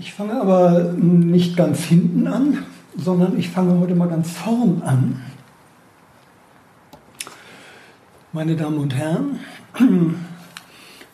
[0.00, 2.64] Ich fange aber nicht ganz hinten an,
[2.96, 5.22] sondern ich fange heute mal ganz vorn an.
[8.32, 9.40] Meine Damen und Herren,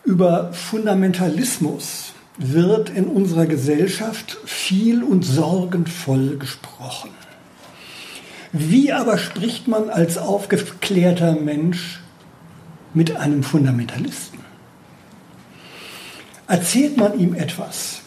[0.04, 7.10] über Fundamentalismus wird in unserer Gesellschaft viel und sorgenvoll gesprochen.
[8.52, 12.02] Wie aber spricht man als aufgeklärter Mensch
[12.94, 14.38] mit einem Fundamentalisten?
[16.46, 18.02] Erzählt man ihm etwas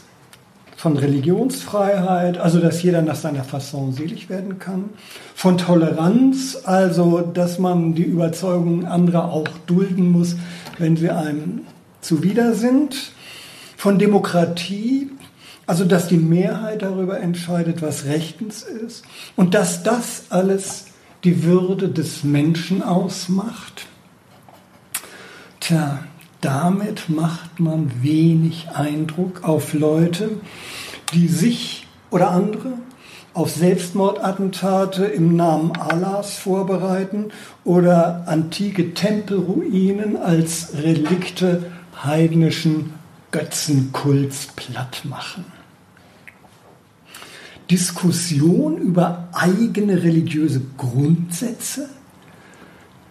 [0.79, 4.91] von Religionsfreiheit, also dass jeder nach seiner Fasson selig werden kann,
[5.35, 10.37] von Toleranz, also dass man die Überzeugungen anderer auch dulden muss,
[10.77, 11.63] wenn sie einem
[11.99, 13.11] zuwider sind,
[13.75, 15.09] von Demokratie,
[15.67, 19.03] also dass die Mehrheit darüber entscheidet, was rechtens ist
[19.35, 20.85] und dass das alles
[21.25, 23.85] die Würde des Menschen ausmacht.
[25.59, 25.99] Tja,
[26.41, 30.29] damit macht man wenig Eindruck auf Leute,
[31.13, 32.73] die sich oder andere
[33.33, 37.31] auf Selbstmordattentate im Namen Allahs vorbereiten
[37.63, 41.71] oder antike Tempelruinen als Relikte
[42.03, 42.93] heidnischen
[43.31, 45.45] Götzenkults platt machen.
[47.69, 51.87] Diskussion über eigene religiöse Grundsätze,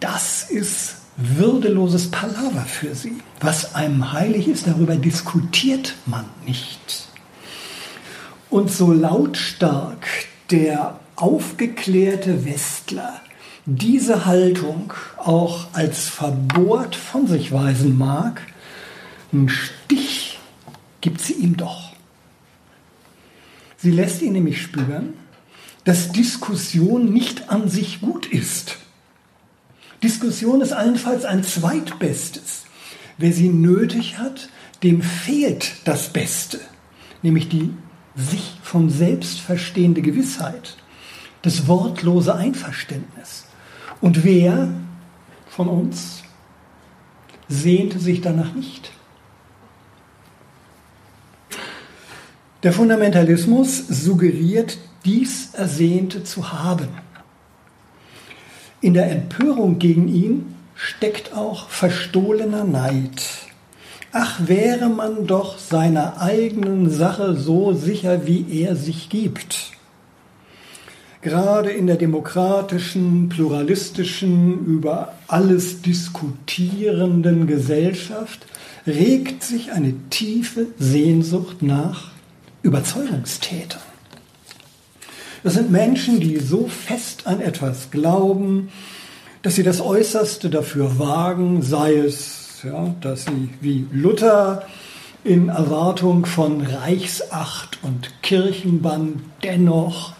[0.01, 3.19] das ist würdeloses Palaver für sie.
[3.41, 7.09] Was einem heilig ist, darüber diskutiert man nicht.
[8.49, 10.07] Und so lautstark
[10.51, 13.21] der aufgeklärte Westler
[13.71, 18.41] diese Haltung auch als verbohrt von sich weisen mag,
[19.31, 20.39] einen Stich
[21.03, 21.93] gibt sie ihm doch.
[23.77, 25.13] Sie lässt ihn nämlich spüren,
[25.85, 28.79] dass Diskussion nicht an sich gut ist.
[30.03, 32.65] Diskussion ist allenfalls ein Zweitbestes.
[33.17, 34.49] Wer sie nötig hat,
[34.83, 36.61] dem fehlt das Beste,
[37.23, 37.75] nämlich die
[38.15, 40.77] sich vom Selbst verstehende Gewissheit,
[41.43, 43.45] das wortlose Einverständnis.
[44.01, 44.69] Und wer
[45.49, 46.23] von uns
[47.49, 48.93] sehnte sich danach nicht?
[52.63, 56.89] Der Fundamentalismus suggeriert, dies Ersehnte zu haben.
[58.81, 63.23] In der Empörung gegen ihn steckt auch verstohlener Neid.
[64.13, 69.73] Ach, wäre man doch seiner eigenen Sache so sicher, wie er sich gibt.
[71.21, 78.47] Gerade in der demokratischen, pluralistischen, über alles diskutierenden Gesellschaft
[78.87, 82.13] regt sich eine tiefe Sehnsucht nach
[82.63, 83.88] Überzeugungstätern.
[85.45, 88.71] Das sind Menschen, die so fest an etwas glauben,
[89.43, 94.67] dass sie das Äußerste dafür wagen, sei es, ja, dass sie wie Luther
[95.23, 100.13] in Erwartung von Reichsacht und Kirchenbann dennoch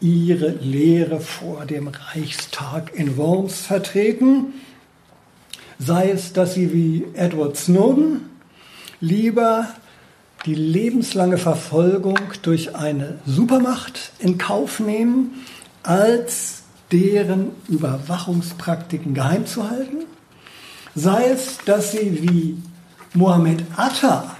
[0.00, 4.54] ihre Lehre vor dem Reichstag in Worms vertreten,
[5.80, 8.30] sei es, dass sie wie Edward Snowden
[9.00, 9.66] lieber
[10.46, 15.44] die lebenslange Verfolgung durch eine Supermacht in Kauf nehmen,
[15.82, 16.62] als
[16.92, 20.06] deren Überwachungspraktiken geheim zu halten,
[20.94, 22.56] sei es, dass sie wie
[23.14, 24.36] Mohammed Atta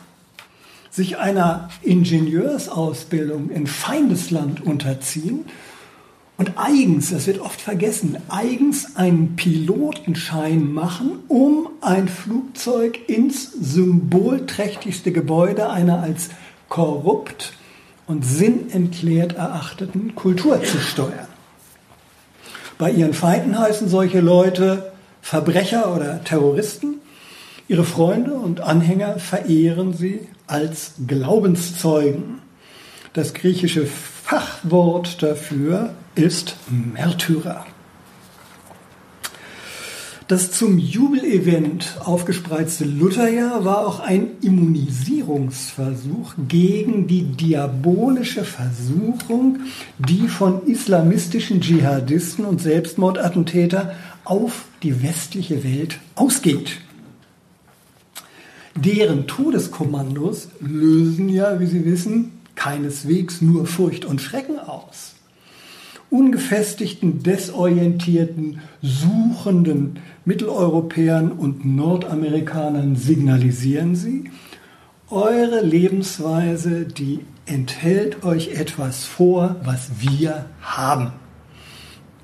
[0.90, 5.44] sich einer Ingenieursausbildung in Feindesland unterziehen
[6.40, 15.12] und eigens, das wird oft vergessen, eigens einen Pilotenschein machen, um ein Flugzeug ins symbolträchtigste
[15.12, 16.30] Gebäude einer als
[16.70, 17.52] korrupt
[18.06, 21.28] und sinnentleert erachteten Kultur zu steuern.
[22.78, 27.02] Bei ihren Feinden heißen solche Leute Verbrecher oder Terroristen.
[27.68, 32.38] Ihre Freunde und Anhänger verehren sie als Glaubenszeugen.
[33.12, 37.66] Das griechische Fachwort dafür ist Märtyrer.
[40.30, 49.58] Das zum Jubelevent aufgespreizte Lutherjahr war auch ein Immunisierungsversuch gegen die diabolische Versuchung,
[49.98, 56.78] die von islamistischen Dschihadisten und Selbstmordattentäter auf die westliche Welt ausgeht.
[58.76, 65.16] Deren Todeskommandos lösen ja, wie Sie wissen, keineswegs nur Furcht und Schrecken aus.
[66.10, 74.30] Ungefestigten, desorientierten, suchenden Mitteleuropäern und Nordamerikanern signalisieren sie,
[75.08, 81.12] eure Lebensweise, die enthält euch etwas vor, was wir haben.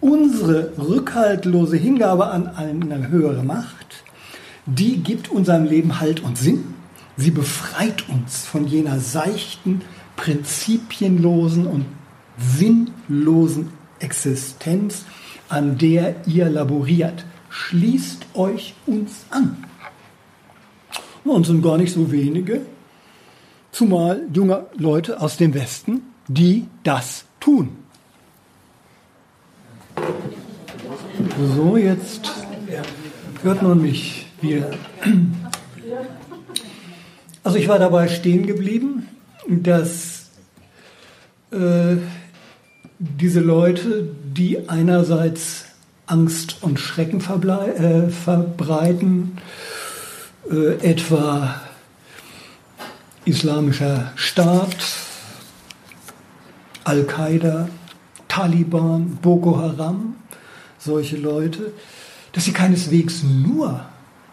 [0.01, 4.05] Unsere rückhaltlose Hingabe an eine höhere Macht,
[4.67, 6.75] die gibt unserem Leben Halt und Sinn.
[7.17, 9.83] Sie befreit uns von jener seichten,
[10.17, 11.87] prinzipienlosen und
[12.39, 15.05] sinnlosen Existenz,
[15.49, 17.25] an der ihr laboriert.
[17.49, 19.65] Schließt euch uns an.
[21.25, 22.63] Und sind gar nicht so wenige,
[23.73, 27.77] zumal junge Leute aus dem Westen, die das tun.
[31.57, 32.31] So, jetzt
[33.43, 34.71] hört man mich wieder.
[37.43, 39.09] Also ich war dabei stehen geblieben,
[39.47, 40.31] dass
[41.53, 41.97] äh,
[42.99, 45.67] diese Leute, die einerseits
[46.07, 49.39] Angst und Schrecken äh, verbreiten,
[50.51, 51.61] äh, etwa
[53.25, 54.77] Islamischer Staat,
[56.85, 57.69] Al-Qaida,
[58.29, 60.17] Taliban, Boko Haram,
[60.79, 61.73] solche Leute,
[62.33, 63.85] dass sie keineswegs nur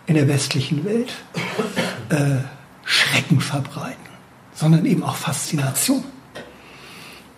[0.05, 1.13] in der westlichen Welt
[2.09, 2.37] äh,
[2.85, 3.97] Schrecken verbreiten,
[4.53, 6.03] sondern eben auch Faszination.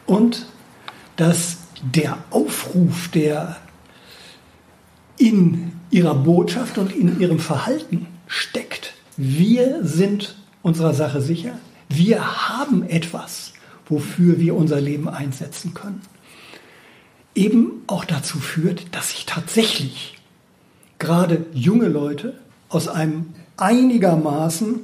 [0.05, 0.45] Und
[1.15, 3.57] dass der Aufruf, der
[5.17, 11.57] in ihrer Botschaft und in ihrem Verhalten steckt, wir sind unserer Sache sicher,
[11.89, 13.53] wir haben etwas,
[13.87, 16.01] wofür wir unser Leben einsetzen können,
[17.35, 20.17] eben auch dazu führt, dass sich tatsächlich
[20.99, 22.39] gerade junge Leute
[22.69, 24.79] aus einem einigermaßen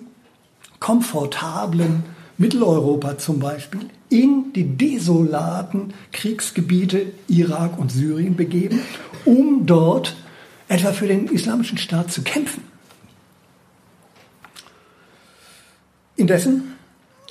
[0.79, 2.03] komfortablen
[2.41, 8.81] Mitteleuropa zum Beispiel in die desolaten Kriegsgebiete Irak und Syrien begeben,
[9.25, 10.15] um dort
[10.67, 12.63] etwa für den islamischen Staat zu kämpfen.
[16.15, 16.73] Indessen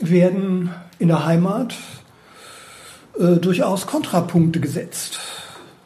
[0.01, 1.75] werden in der Heimat
[3.19, 5.19] äh, durchaus Kontrapunkte gesetzt.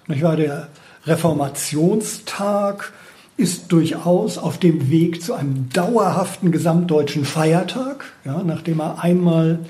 [0.06, 0.36] Nicht wahr?
[0.36, 0.68] Der
[1.06, 2.92] Reformationstag
[3.36, 8.04] ist durchaus auf dem Weg zu einem dauerhaften gesamtdeutschen Feiertag.
[8.24, 9.60] Ja, nachdem er einmal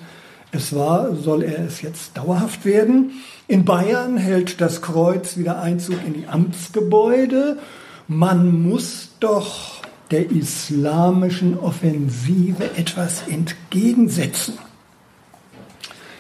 [0.53, 3.13] es war, soll er es jetzt dauerhaft werden.
[3.49, 7.59] In Bayern hält das Kreuz wieder Einzug in die Amtsgebäude.
[8.07, 14.55] Man muss doch der islamischen Offensive etwas entgegensetzen.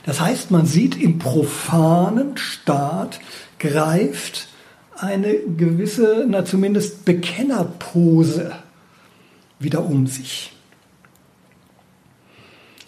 [0.04, 3.20] Das heißt, man sieht im profanen Staat
[3.58, 4.48] greift
[5.04, 8.52] eine gewisse, na zumindest Bekennerpose
[9.58, 10.52] wieder um sich.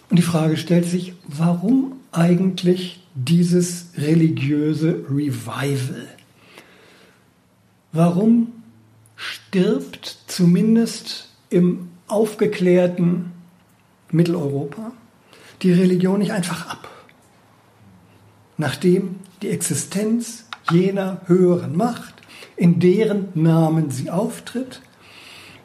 [0.09, 6.07] Und die Frage stellt sich, warum eigentlich dieses religiöse Revival?
[7.91, 8.53] Warum
[9.15, 13.31] stirbt zumindest im aufgeklärten
[14.11, 14.91] Mitteleuropa
[15.61, 16.89] die Religion nicht einfach ab?
[18.57, 22.13] Nachdem die Existenz jener höheren Macht,
[22.55, 24.81] in deren Namen sie auftritt,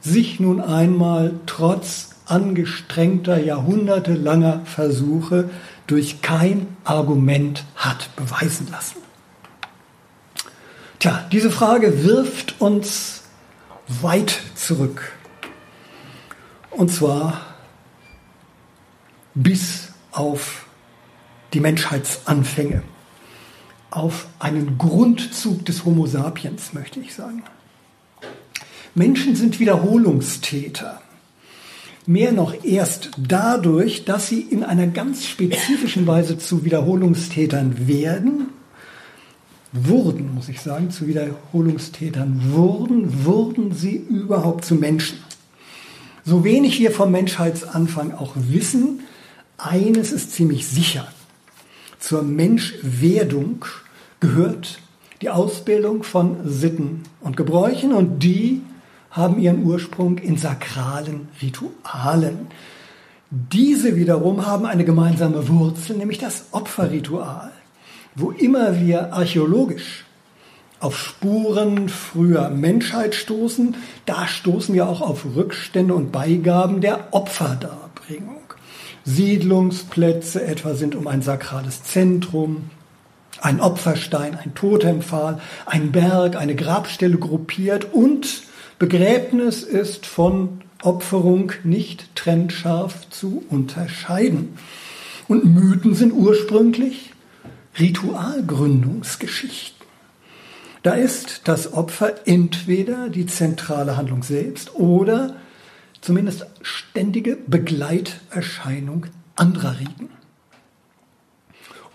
[0.01, 5.51] sich nun einmal trotz angestrengter, jahrhundertelanger Versuche
[5.87, 8.99] durch kein Argument hat beweisen lassen.
[10.99, 13.23] Tja, diese Frage wirft uns
[13.89, 15.13] weit zurück.
[16.71, 17.41] Und zwar
[19.35, 20.67] bis auf
[21.53, 22.83] die Menschheitsanfänge
[23.93, 27.43] auf einen Grundzug des Homo sapiens, möchte ich sagen.
[28.95, 31.01] Menschen sind Wiederholungstäter.
[32.05, 38.49] Mehr noch erst dadurch, dass sie in einer ganz spezifischen Weise zu Wiederholungstätern werden,
[39.73, 45.19] wurden, muss ich sagen, zu Wiederholungstätern wurden, wurden sie überhaupt zu Menschen.
[46.25, 49.01] So wenig wir vom Menschheitsanfang auch wissen,
[49.57, 51.07] eines ist ziemlich sicher.
[51.99, 53.65] Zur Menschwerdung
[54.23, 54.79] gehört
[55.21, 58.63] die Ausbildung von Sitten und Gebräuchen und die
[59.11, 62.47] haben ihren Ursprung in sakralen Ritualen.
[63.31, 67.51] Diese wiederum haben eine gemeinsame Wurzel, nämlich das Opferritual.
[68.15, 70.05] Wo immer wir archäologisch
[70.79, 73.75] auf Spuren früher Menschheit stoßen,
[74.07, 78.43] da stoßen wir auch auf Rückstände und Beigaben der Opferdarbringung.
[79.05, 82.71] Siedlungsplätze etwa sind um ein sakrales Zentrum,
[83.43, 88.45] ein Opferstein, ein Totempfahl, ein Berg, eine Grabstelle gruppiert und
[88.79, 94.57] Begräbnis ist von Opferung nicht trennscharf zu unterscheiden.
[95.29, 97.13] Und Mythen sind ursprünglich
[97.79, 99.87] Ritualgründungsgeschichten.
[100.83, 105.37] Da ist das Opfer entweder die zentrale Handlung selbst oder
[106.01, 109.07] zumindest ständige Begleiterscheinung
[109.37, 110.09] anderer Riten.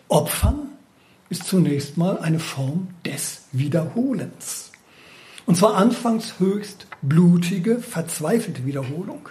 [0.08, 0.70] Opfern
[1.30, 4.72] ist zunächst mal eine Form des Wiederholens.
[5.46, 9.30] Und zwar anfangs höchst blutige, verzweifelte Wiederholung.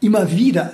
[0.00, 0.72] Immer wieder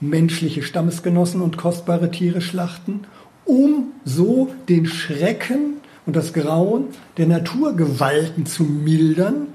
[0.00, 3.04] menschliche Stammesgenossen und kostbare Tiere schlachten,
[3.44, 9.48] um so den Schrecken und das Grauen der Naturgewalten zu mildern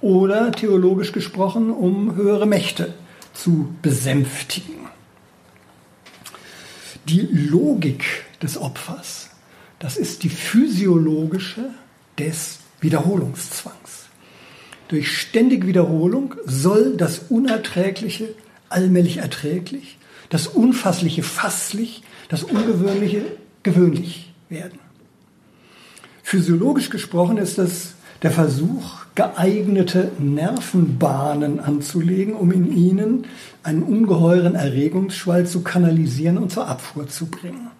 [0.00, 2.94] oder theologisch gesprochen, um höhere Mächte
[3.32, 4.74] zu besänftigen.
[7.06, 8.04] Die Logik
[8.42, 9.27] des Opfers,
[9.78, 11.70] das ist die physiologische
[12.18, 14.06] des Wiederholungszwangs.
[14.88, 18.34] Durch ständige Wiederholung soll das Unerträgliche
[18.70, 19.98] allmählich erträglich,
[20.30, 23.22] das Unfassliche fasslich, das Ungewöhnliche
[23.62, 24.78] gewöhnlich werden.
[26.22, 33.26] Physiologisch gesprochen ist es der Versuch, geeignete Nervenbahnen anzulegen, um in ihnen
[33.62, 37.70] einen ungeheuren Erregungsschwall zu kanalisieren und zur Abfuhr zu bringen.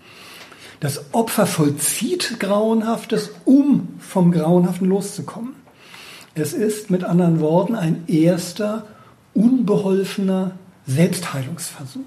[0.80, 5.54] Das Opfer vollzieht Grauenhaftes, um vom Grauenhaften loszukommen.
[6.34, 8.86] Es ist mit anderen Worten ein erster,
[9.34, 10.52] unbeholfener
[10.86, 12.04] Selbstheilungsversuch.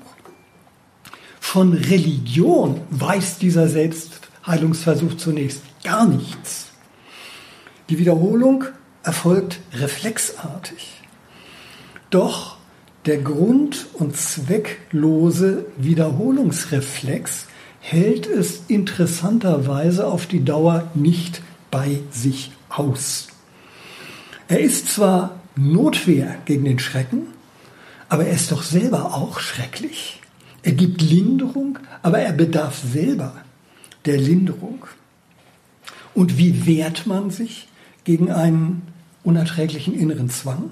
[1.40, 6.68] Von Religion weiß dieser Selbstheilungsversuch zunächst gar nichts.
[7.90, 8.64] Die Wiederholung
[9.04, 11.02] erfolgt reflexartig.
[12.10, 12.58] Doch
[13.06, 17.48] der grund- und zwecklose Wiederholungsreflex
[17.82, 23.28] hält es interessanterweise auf die Dauer nicht bei sich aus.
[24.48, 27.28] Er ist zwar Notwehr gegen den Schrecken,
[28.08, 30.22] aber er ist doch selber auch schrecklich.
[30.64, 33.36] Er gibt Linderung, aber er bedarf selber
[34.06, 34.86] der Linderung.
[36.14, 37.68] Und wie wehrt man sich
[38.04, 38.84] gegen einen
[39.24, 40.72] unerträglichen inneren Zwang?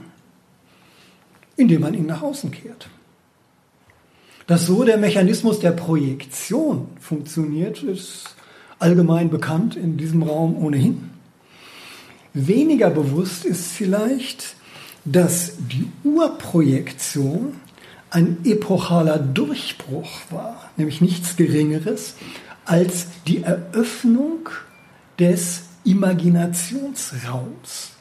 [1.56, 2.90] Indem man ihn nach außen kehrt.
[4.50, 8.36] Dass so der Mechanismus der Projektion funktioniert, ist
[8.80, 11.12] allgemein bekannt in diesem Raum ohnehin.
[12.34, 14.56] Weniger bewusst ist vielleicht,
[15.06, 17.58] dass die Urprojektion
[18.10, 22.16] ein epochaler Durchbruch war, nämlich nichts Geringeres
[22.66, 24.50] als die Eröffnung
[25.20, 27.92] des Imaginationsraums.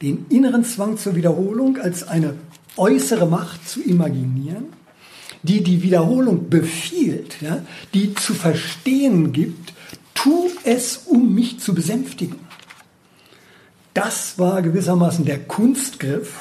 [0.00, 2.36] Den inneren Zwang zur Wiederholung als eine
[2.76, 4.66] äußere Macht zu imaginieren,
[5.44, 9.74] die die Wiederholung befiehlt, ja, die zu verstehen gibt,
[10.14, 12.36] tu es, um mich zu besänftigen.
[13.92, 16.40] Das war gewissermaßen der Kunstgriff,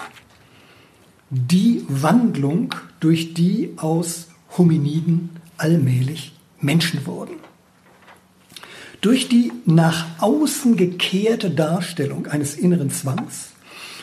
[1.29, 7.36] die Wandlung, durch die aus Hominiden allmählich Menschen wurden.
[9.01, 13.50] Durch die nach außen gekehrte Darstellung eines inneren Zwangs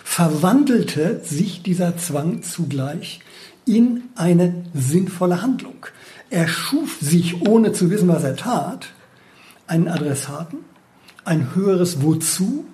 [0.05, 3.21] verwandelte sich dieser Zwang zugleich
[3.67, 5.87] in eine sinnvolle Handlung.
[6.31, 8.89] Er schuf sich, ohne zu wissen, was er tat,
[9.67, 10.59] einen Adressaten,
[11.25, 12.65] ein höheres Wozu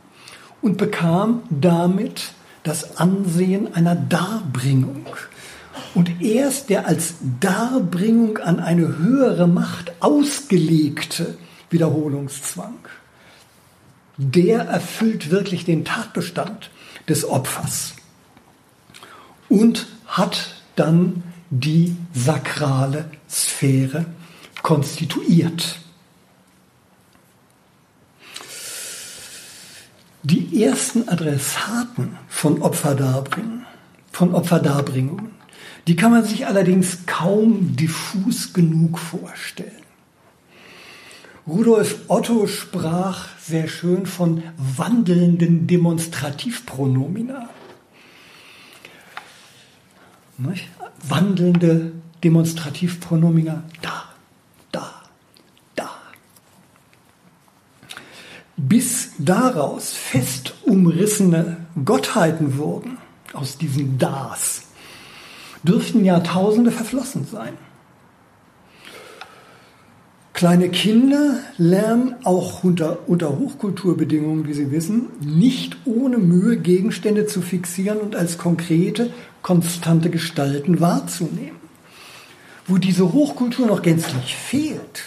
[0.63, 5.07] und bekam damit das Ansehen einer Darbringung.
[5.95, 11.37] Und erst der als Darbringung an eine höhere Macht ausgelegte
[11.71, 12.75] Wiederholungszwang,
[14.17, 16.71] der erfüllt wirklich den Tatbestand
[17.09, 17.95] des Opfers
[19.49, 24.07] und hat dann die sakrale Sphäre
[24.63, 25.79] konstituiert.
[30.23, 33.65] Die ersten Adressaten von Opferdarbringen,
[34.11, 35.31] von Opferdarbringungen,
[35.87, 39.71] die kann man sich allerdings kaum diffus genug vorstellen.
[41.47, 47.49] Rudolf Otto sprach sehr schön von wandelnden Demonstrativpronomina.
[51.09, 54.07] Wandelnde Demonstrativpronomina da,
[58.57, 62.99] bis daraus fest umrissene Gottheiten wurden,
[63.33, 64.63] aus diesem Das,
[65.63, 67.55] dürften Jahrtausende verflossen sein.
[70.33, 77.41] Kleine Kinder lernen auch unter, unter Hochkulturbedingungen, wie Sie wissen, nicht ohne Mühe Gegenstände zu
[77.41, 79.11] fixieren und als konkrete,
[79.47, 81.61] konstante Gestalten wahrzunehmen.
[82.67, 85.05] Wo diese Hochkultur noch gänzlich fehlt,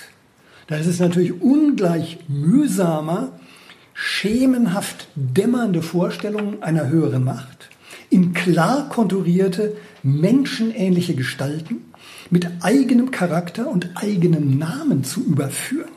[0.68, 3.34] da ist es natürlich ungleich mühsamer,
[3.94, 7.70] schemenhaft dämmernde Vorstellungen einer höheren Macht
[8.10, 11.92] in klar konturierte, menschenähnliche Gestalten
[12.30, 15.92] mit eigenem Charakter und eigenem Namen zu überführen.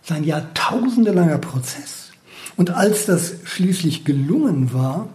[0.00, 2.12] Sein jahrtausendelanger Prozess.
[2.54, 5.08] Und als das schließlich gelungen war,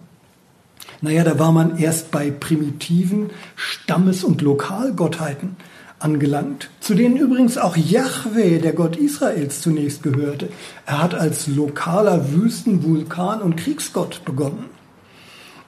[1.02, 5.56] naja, da war man erst bei primitiven Stammes- und Lokalgottheiten
[6.00, 10.50] angelangt, zu denen übrigens auch Yahweh, der Gott Israels, zunächst gehörte.
[10.86, 14.66] Er hat als lokaler Wüsten-, Vulkan- und Kriegsgott begonnen.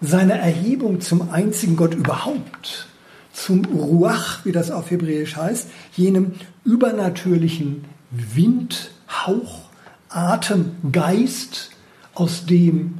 [0.02, 2.88] Seine Erhebung zum einzigen Gott überhaupt
[3.32, 9.62] zum Ruach, wie das auf Hebräisch heißt, jenem übernatürlichen Wind, Hauch,
[10.10, 11.72] Atem, Geist,
[12.14, 13.00] aus dem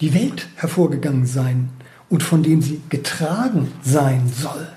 [0.00, 1.70] die Welt hervorgegangen sein
[2.08, 4.68] und von dem sie getragen sein soll.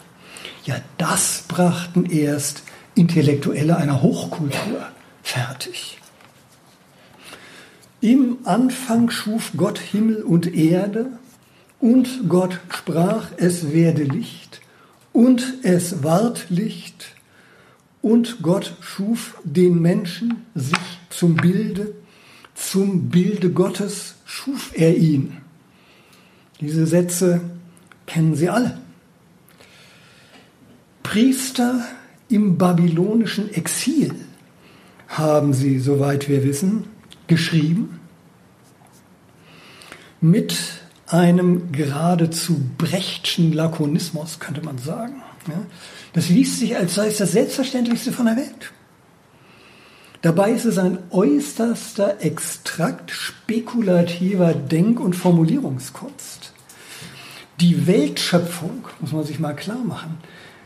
[0.66, 2.64] Ja, das brachten erst
[2.96, 4.88] Intellektuelle einer Hochkultur
[5.24, 6.00] fertig.
[8.02, 11.08] Im Anfang schuf Gott Himmel und Erde
[11.80, 14.62] und Gott sprach, es werde Licht
[15.14, 17.16] und es ward Licht
[18.02, 20.78] und Gott schuf den Menschen sich
[21.10, 21.96] zum Bilde,
[22.54, 25.38] zum Bilde Gottes schuf er ihn.
[26.60, 27.42] Diese Sätze
[28.08, 28.80] kennen Sie alle.
[31.04, 31.86] Priester
[32.30, 34.16] im babylonischen Exil
[35.08, 36.86] haben sie, soweit wir wissen,
[37.28, 38.00] geschrieben
[40.20, 40.58] mit
[41.06, 45.22] einem geradezu brechtschen Lakonismus, könnte man sagen.
[46.14, 48.72] Das liest sich, als sei es das Selbstverständlichste von der Welt.
[50.24, 56.54] Dabei ist es ein äußerster Extrakt spekulativer Denk- und Formulierungskunst.
[57.60, 60.20] Die Weltschöpfung, muss man sich mal klar machen,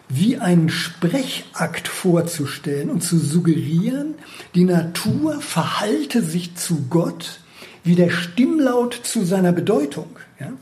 [0.10, 4.14] wie einen Sprechakt vorzustellen und zu suggerieren,
[4.54, 7.40] die Natur verhalte sich zu Gott
[7.84, 10.54] wie der Stimmlaut zu seiner Bedeutung, ja,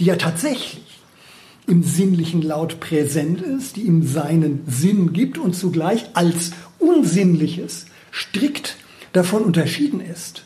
[0.00, 0.98] die ja tatsächlich
[1.68, 8.76] im sinnlichen Laut präsent ist, die ihm seinen Sinn gibt und zugleich als Unsinnliches strikt
[9.12, 10.44] davon unterschieden ist.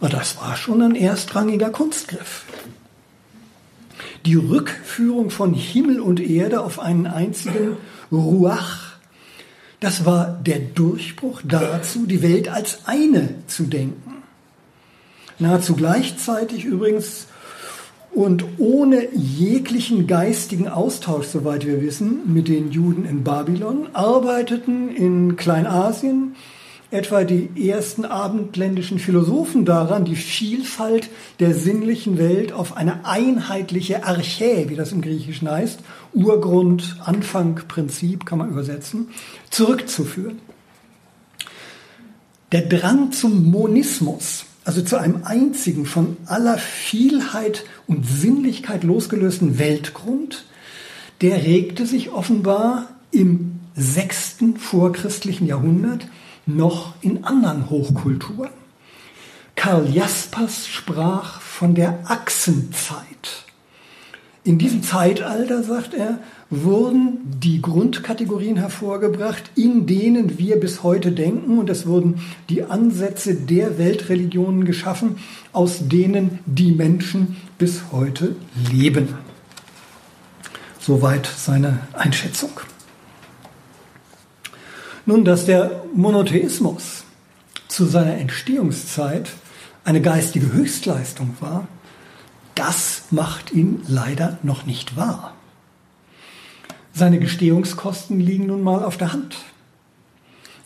[0.00, 2.44] Und das war schon ein erstrangiger Kunstgriff.
[4.24, 7.76] Die Rückführung von Himmel und Erde auf einen einzigen
[8.10, 8.96] Ruach,
[9.80, 14.22] das war der Durchbruch dazu, die Welt als eine zu denken.
[15.38, 17.26] Nahezu gleichzeitig übrigens
[18.10, 25.36] und ohne jeglichen geistigen Austausch, soweit wir wissen, mit den Juden in Babylon, arbeiteten in
[25.36, 26.34] Kleinasien
[26.90, 31.08] etwa die ersten abendländischen Philosophen daran, die Vielfalt
[31.40, 35.80] der sinnlichen Welt auf eine einheitliche Archä, wie das im Griechischen heißt,
[36.14, 39.08] Urgrund, Anfang, Prinzip kann man übersetzen,
[39.50, 40.38] zurückzuführen.
[42.52, 50.44] Der Drang zum Monismus, also zu einem einzigen von aller Vielheit und Sinnlichkeit losgelösten Weltgrund,
[51.20, 56.06] der regte sich offenbar im sechsten vorchristlichen Jahrhundert
[56.46, 58.50] noch in anderen Hochkulturen.
[59.56, 63.44] Karl Jaspers sprach von der Achsenzeit.
[64.44, 71.58] In diesem Zeitalter, sagt er, wurden die Grundkategorien hervorgebracht, in denen wir bis heute denken,
[71.58, 75.16] und es wurden die Ansätze der Weltreligionen geschaffen,
[75.52, 78.36] aus denen die Menschen bis heute
[78.70, 79.08] leben.
[80.78, 82.50] Soweit seine Einschätzung.
[85.08, 87.04] Nun, dass der Monotheismus
[87.68, 89.30] zu seiner Entstehungszeit
[89.84, 91.68] eine geistige Höchstleistung war,
[92.56, 95.32] das macht ihn leider noch nicht wahr.
[96.92, 99.36] Seine Gestehungskosten liegen nun mal auf der Hand.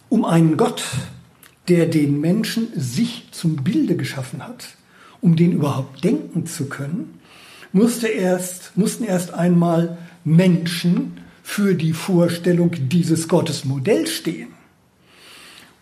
[0.09, 0.85] Um einen Gott,
[1.69, 4.69] der den Menschen sich zum Bilde geschaffen hat,
[5.21, 7.21] um den überhaupt denken zu können,
[7.73, 11.20] musste erst, mussten erst einmal Menschen
[11.51, 14.51] für die Vorstellung dieses Gottesmodells stehen.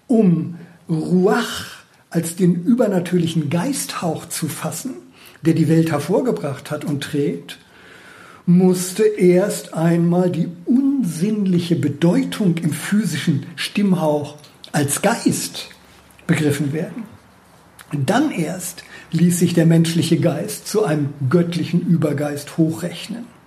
[0.06, 0.56] Um
[0.88, 1.66] Ruach
[2.08, 4.94] als den übernatürlichen Geisthauch zu fassen,
[5.42, 7.58] der die Welt hervorgebracht hat und trägt,
[8.46, 14.38] musste erst einmal die unsinnliche Bedeutung im physischen Stimmhauch
[14.72, 15.68] als Geist
[16.26, 17.02] begriffen werden.
[17.92, 23.37] Dann erst ließ sich der menschliche Geist zu einem göttlichen Übergeist hochrechnen.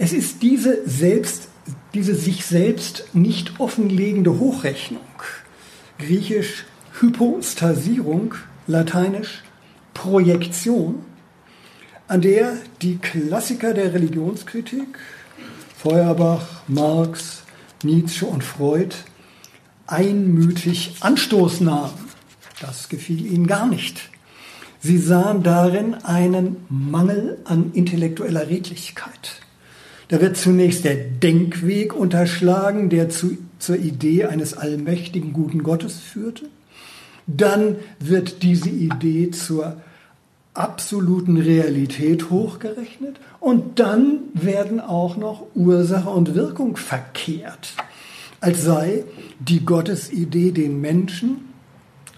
[0.00, 1.48] Es ist diese selbst,
[1.92, 5.00] diese sich selbst nicht offenlegende Hochrechnung,
[5.98, 6.64] griechisch
[7.00, 8.36] Hypostasierung,
[8.68, 9.42] lateinisch
[9.94, 11.04] Projektion,
[12.06, 14.98] an der die Klassiker der Religionskritik,
[15.76, 17.42] Feuerbach, Marx,
[17.82, 18.94] Nietzsche und Freud,
[19.88, 22.08] einmütig Anstoß nahmen.
[22.60, 24.10] Das gefiel ihnen gar nicht.
[24.80, 29.40] Sie sahen darin einen Mangel an intellektueller Redlichkeit.
[30.08, 36.46] Da wird zunächst der Denkweg unterschlagen, der zu, zur Idee eines allmächtigen guten Gottes führte.
[37.26, 39.76] Dann wird diese Idee zur
[40.54, 47.74] absoluten Realität hochgerechnet und dann werden auch noch Ursache und Wirkung verkehrt,
[48.40, 49.04] als sei
[49.38, 51.48] die Gottesidee den Menschen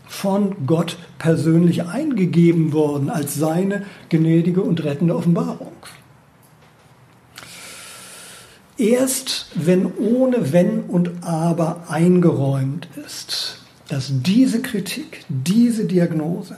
[0.06, 5.72] von Gott persönlich eingegeben worden, als seine gnädige und rettende Offenbarung.
[8.80, 16.56] Erst wenn ohne Wenn und Aber eingeräumt ist, dass diese Kritik, diese Diagnose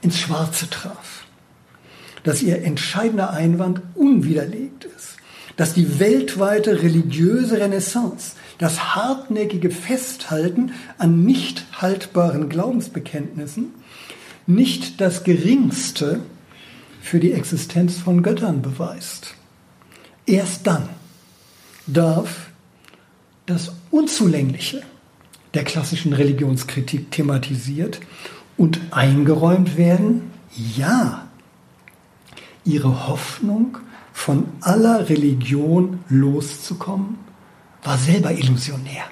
[0.00, 1.26] ins Schwarze traf,
[2.22, 5.16] dass ihr entscheidender Einwand unwiderlegt ist,
[5.56, 13.74] dass die weltweite religiöse Renaissance, das hartnäckige Festhalten an nicht haltbaren Glaubensbekenntnissen
[14.46, 16.20] nicht das Geringste
[17.02, 19.34] für die Existenz von Göttern beweist.
[20.24, 20.88] Erst dann
[21.88, 22.50] darf
[23.46, 24.82] das Unzulängliche
[25.54, 28.00] der klassischen Religionskritik thematisiert
[28.56, 30.30] und eingeräumt werden,
[30.76, 31.26] ja,
[32.64, 33.78] ihre Hoffnung,
[34.12, 37.18] von aller Religion loszukommen,
[37.84, 39.04] war selber illusionär.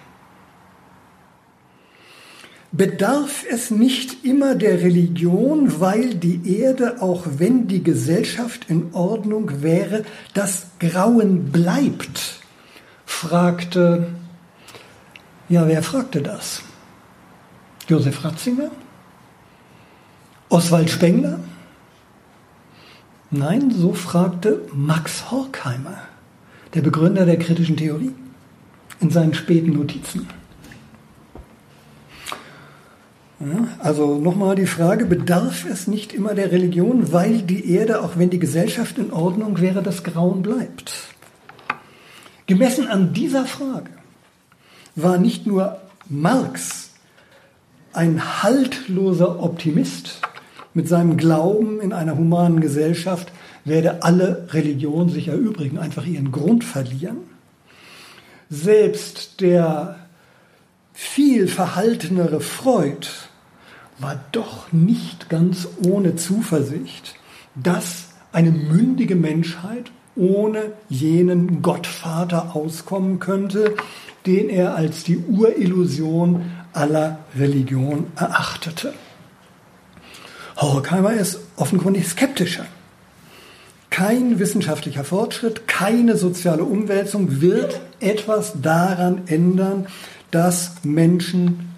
[2.73, 9.63] Bedarf es nicht immer der Religion, weil die Erde, auch wenn die Gesellschaft in Ordnung
[9.63, 12.41] wäre, das Grauen bleibt?
[13.07, 14.09] Fragte,
[15.49, 16.63] ja, wer fragte das?
[17.89, 18.71] Josef Ratzinger?
[20.51, 21.41] Oswald Spengler?
[23.31, 25.99] Nein, so fragte Max Horkheimer,
[26.75, 28.15] der Begründer der kritischen Theorie,
[29.01, 30.29] in seinen späten Notizen.
[33.39, 38.17] Ja, also nochmal die Frage, bedarf es nicht immer der Religion, weil die Erde, auch
[38.17, 41.16] wenn die Gesellschaft in Ordnung wäre, das Grauen bleibt?
[42.47, 43.91] Gemessen an dieser Frage
[44.95, 46.91] war nicht nur Marx
[47.93, 50.21] ein haltloser Optimist,
[50.77, 53.33] mit seinem Glauben in einer humanen Gesellschaft
[53.65, 57.17] werde alle Religion sich erübrigen, einfach ihren Grund verlieren.
[58.51, 59.97] Selbst der
[60.93, 63.09] viel verhaltenere Freud
[63.99, 67.15] war doch nicht ganz ohne Zuversicht,
[67.55, 73.75] dass eine mündige Menschheit ohne jenen Gottvater auskommen könnte,
[74.27, 78.93] den er als die Urillusion aller Religion erachtete.
[80.57, 82.67] Horkheimer ist offenkundig skeptischer.
[83.91, 89.87] Kein wissenschaftlicher Fortschritt, keine soziale Umwälzung wird etwas daran ändern,
[90.31, 91.73] dass Menschen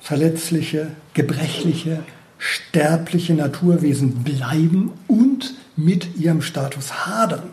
[0.00, 2.02] verletzliche, gebrechliche,
[2.40, 7.50] sterbliche Naturwesen bleiben und mit ihrem Status hadern,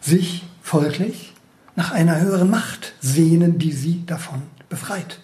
[0.00, 1.32] sich folglich
[1.76, 5.20] nach einer höheren Macht sehnen, die sie davon befreit.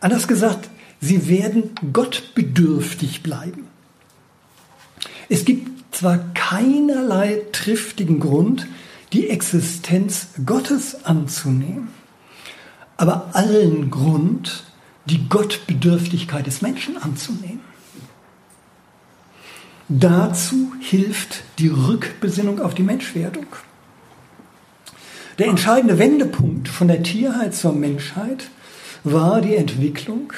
[0.00, 0.68] Anders gesagt,
[1.04, 3.66] Sie werden gottbedürftig bleiben.
[5.28, 8.68] Es gibt zwar keinerlei triftigen Grund,
[9.12, 11.88] die Existenz Gottes anzunehmen,
[12.96, 14.62] aber allen Grund,
[15.06, 17.60] die Gottbedürftigkeit des Menschen anzunehmen.
[19.88, 23.46] Dazu hilft die Rückbesinnung auf die Menschwerdung.
[25.38, 28.50] Der entscheidende Wendepunkt von der Tierheit zur Menschheit
[29.04, 30.32] war die Entwicklung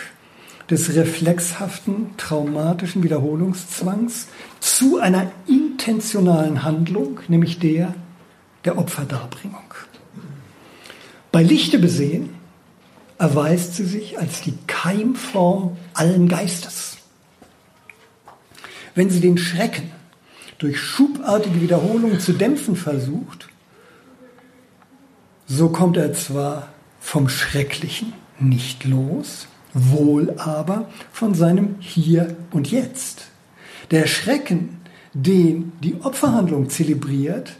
[0.70, 4.28] des reflexhaften traumatischen Wiederholungszwangs
[4.60, 7.94] zu einer intentionalen Handlung, nämlich der
[8.64, 9.74] der Opferdarbringung.
[11.32, 12.30] Bei Lichte besehen
[13.18, 16.98] erweist sie sich als die Keimform allen Geistes.
[18.94, 19.90] Wenn sie den Schrecken
[20.58, 23.48] durch schubartige Wiederholung zu dämpfen versucht,
[25.46, 26.68] so kommt er zwar
[27.00, 33.26] vom Schrecklichen nicht los, wohl aber von seinem Hier und Jetzt.
[33.90, 34.80] Der Schrecken,
[35.12, 37.56] den die Opferhandlung zelebriert,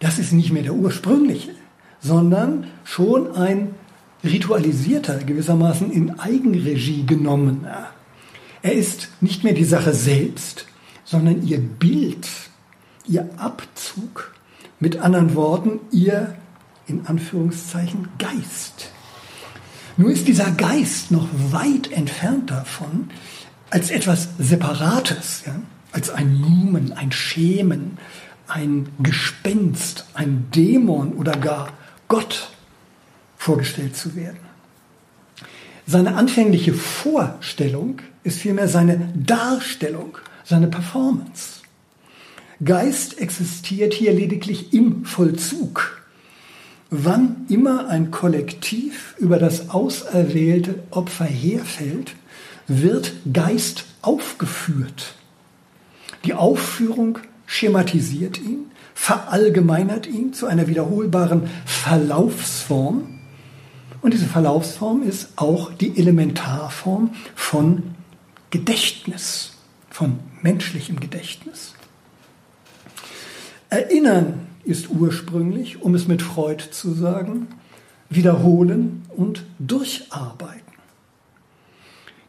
[0.00, 1.54] das ist nicht mehr der ursprüngliche,
[2.00, 3.74] sondern schon ein
[4.24, 7.88] ritualisierter, gewissermaßen in Eigenregie genommener.
[8.62, 10.66] Er ist nicht mehr die Sache selbst,
[11.04, 12.28] sondern ihr Bild,
[13.06, 14.34] ihr Abzug,
[14.80, 16.34] mit anderen Worten, ihr
[16.86, 18.90] in Anführungszeichen Geist.
[19.96, 23.10] Nur ist dieser Geist noch weit entfernt davon,
[23.70, 25.54] als etwas Separates, ja?
[25.92, 27.98] als ein Numen, ein Schemen,
[28.48, 31.72] ein Gespenst, ein Dämon oder gar
[32.08, 32.50] Gott
[33.44, 34.38] vorgestellt zu werden.
[35.86, 41.60] Seine anfängliche Vorstellung ist vielmehr seine Darstellung, seine Performance.
[42.64, 46.04] Geist existiert hier lediglich im Vollzug
[47.02, 52.14] wann immer ein Kollektiv über das auserwählte Opfer herfällt,
[52.68, 55.14] wird Geist aufgeführt.
[56.24, 63.13] Die Aufführung schematisiert ihn, verallgemeinert ihn zu einer wiederholbaren Verlaufsform.
[64.04, 67.94] Und diese Verlaufsform ist auch die Elementarform von
[68.50, 69.52] Gedächtnis,
[69.88, 71.72] von menschlichem Gedächtnis.
[73.70, 77.48] Erinnern ist ursprünglich, um es mit Freud zu sagen,
[78.10, 80.60] wiederholen und durcharbeiten.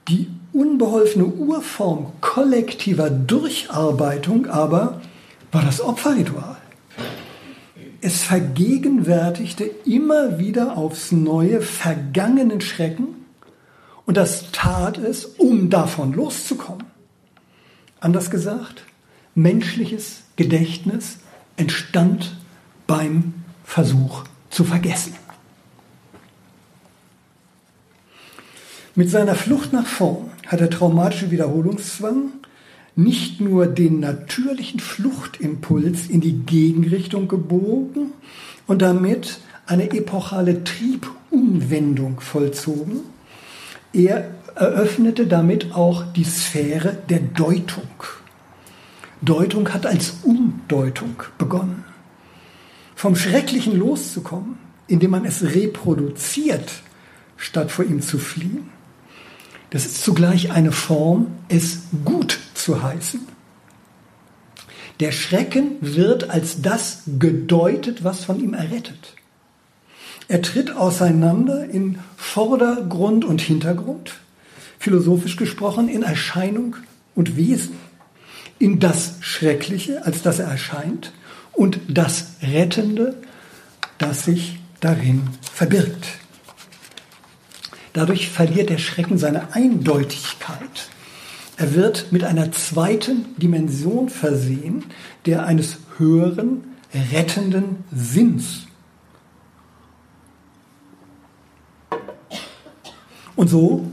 [0.07, 5.01] Die unbeholfene Urform kollektiver Durcharbeitung aber
[5.51, 6.55] war das Opferritual.
[8.01, 13.25] Es vergegenwärtigte immer wieder aufs neue vergangenen Schrecken
[14.05, 16.85] und das tat es, um davon loszukommen.
[17.99, 18.83] Anders gesagt,
[19.33, 21.17] menschliches Gedächtnis
[21.57, 22.37] entstand
[22.87, 25.15] beim Versuch zu vergessen.
[28.93, 32.31] Mit seiner Flucht nach vorn hat der traumatische Wiederholungszwang
[32.95, 38.13] nicht nur den natürlichen Fluchtimpuls in die Gegenrichtung gebogen
[38.67, 43.01] und damit eine epochale Triebumwendung vollzogen,
[43.91, 47.89] er eröffnete damit auch die Sphäre der Deutung.
[49.21, 51.83] Deutung hat als Umdeutung begonnen.
[52.95, 56.71] Vom Schrecklichen loszukommen, indem man es reproduziert,
[57.35, 58.69] statt vor ihm zu fliehen.
[59.71, 63.21] Das ist zugleich eine Form, es gut zu heißen.
[64.99, 69.13] Der Schrecken wird als das gedeutet, was von ihm errettet.
[70.27, 74.15] Er tritt auseinander in Vordergrund und Hintergrund,
[74.79, 76.77] philosophisch gesprochen in Erscheinung
[77.13, 77.77] und Wesen,
[78.57, 81.13] in das Schreckliche, als das er erscheint,
[81.53, 83.15] und das Rettende,
[83.99, 86.07] das sich darin verbirgt.
[87.93, 90.89] Dadurch verliert der Schrecken seine Eindeutigkeit.
[91.57, 94.83] Er wird mit einer zweiten Dimension versehen,
[95.25, 96.63] der eines höheren,
[97.11, 98.67] rettenden Sinns.
[103.35, 103.89] Und so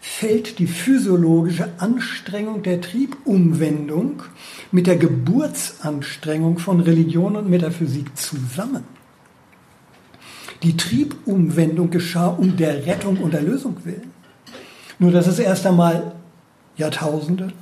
[0.00, 4.22] fällt die physiologische Anstrengung der Triebumwendung
[4.72, 8.84] mit der Geburtsanstrengung von Religion und Metaphysik zusammen.
[10.62, 14.10] Die Triebumwendung geschah um der Rettung und Erlösung willen.
[14.98, 16.19] Nur dass es erst einmal
[16.80, 17.52] Jahrtausende,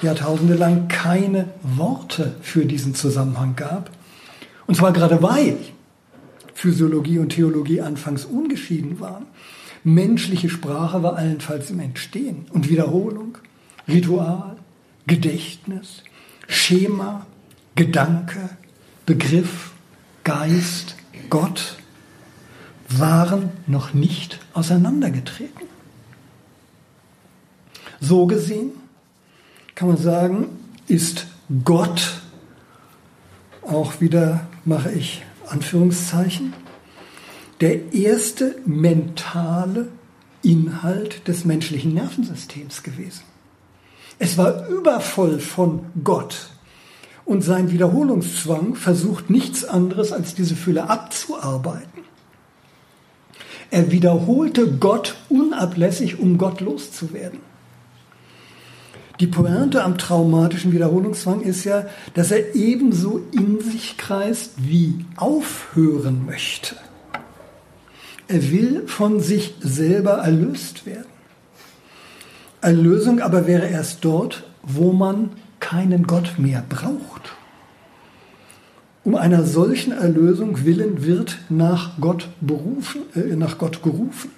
[0.00, 3.90] Jahrtausende lang keine Worte für diesen Zusammenhang gab.
[4.66, 5.58] Und zwar gerade weil
[6.54, 9.26] Physiologie und Theologie anfangs ungeschieden waren.
[9.84, 13.38] Menschliche Sprache war allenfalls im Entstehen und Wiederholung,
[13.88, 14.56] Ritual,
[15.06, 16.04] Gedächtnis,
[16.46, 17.26] Schema,
[17.74, 18.50] Gedanke,
[19.06, 19.72] Begriff,
[20.22, 20.94] Geist,
[21.30, 21.76] Gott
[22.88, 25.61] waren noch nicht auseinandergetreten.
[28.04, 28.72] So gesehen
[29.76, 30.48] kann man sagen,
[30.88, 31.28] ist
[31.64, 32.20] Gott,
[33.62, 36.52] auch wieder mache ich Anführungszeichen,
[37.60, 39.86] der erste mentale
[40.42, 43.22] Inhalt des menschlichen Nervensystems gewesen.
[44.18, 46.50] Es war übervoll von Gott.
[47.24, 52.02] Und sein Wiederholungszwang versucht nichts anderes, als diese Fülle abzuarbeiten.
[53.70, 57.51] Er wiederholte Gott unablässig, um Gott loszuwerden.
[59.20, 66.26] Die Pointe am traumatischen Wiederholungszwang ist ja, dass er ebenso in sich kreist wie aufhören
[66.26, 66.76] möchte.
[68.28, 71.06] Er will von sich selber erlöst werden.
[72.62, 77.34] Erlösung aber wäre erst dort, wo man keinen Gott mehr braucht.
[79.04, 84.30] Um einer solchen Erlösung willen wird nach Gott berufen, äh, nach Gott gerufen.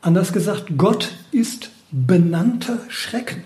[0.00, 3.44] Anders gesagt, Gott ist benannter Schrecken.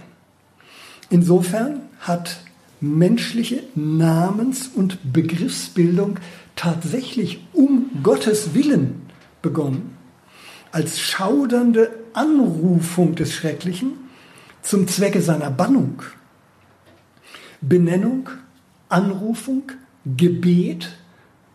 [1.10, 2.40] Insofern hat
[2.80, 6.18] menschliche Namens- und Begriffsbildung
[6.56, 9.02] tatsächlich um Gottes Willen
[9.40, 9.96] begonnen.
[10.72, 13.92] Als schaudernde Anrufung des Schrecklichen
[14.62, 16.02] zum Zwecke seiner Bannung.
[17.60, 18.28] Benennung,
[18.88, 19.70] Anrufung,
[20.04, 20.96] Gebet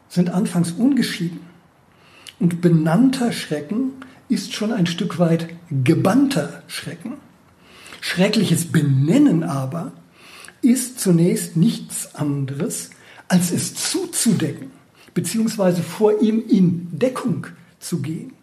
[0.08, 1.42] sind anfangs ungeschieden.
[2.40, 3.92] Und benannter Schrecken
[4.30, 7.14] ist schon ein Stück weit gebannter Schrecken.
[8.02, 9.92] Schreckliches Benennen aber
[10.62, 12.92] ist zunächst nichts anderes,
[13.28, 14.72] als es zuzudecken,
[15.14, 17.48] beziehungsweise vor ihm in Deckung
[17.80, 18.34] zu gehen.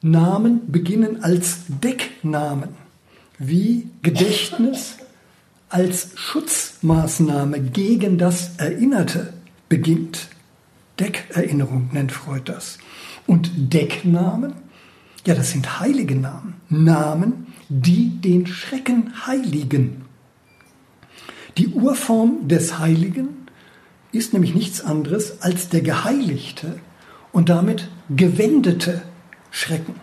[0.00, 2.70] Namen beginnen als Decknamen,
[3.38, 4.96] wie Gedächtnis
[5.68, 9.34] als Schutzmaßnahme gegen das Erinnerte
[9.68, 10.28] beginnt.
[10.98, 12.78] Deckerinnerung nennt Freud das.
[13.26, 14.54] Und Decknamen
[15.26, 16.54] ja, das sind heilige Namen.
[16.68, 20.04] Namen, die den Schrecken heiligen.
[21.56, 23.28] Die Urform des Heiligen
[24.12, 26.78] ist nämlich nichts anderes als der geheiligte
[27.32, 29.02] und damit gewendete
[29.50, 29.94] Schrecken.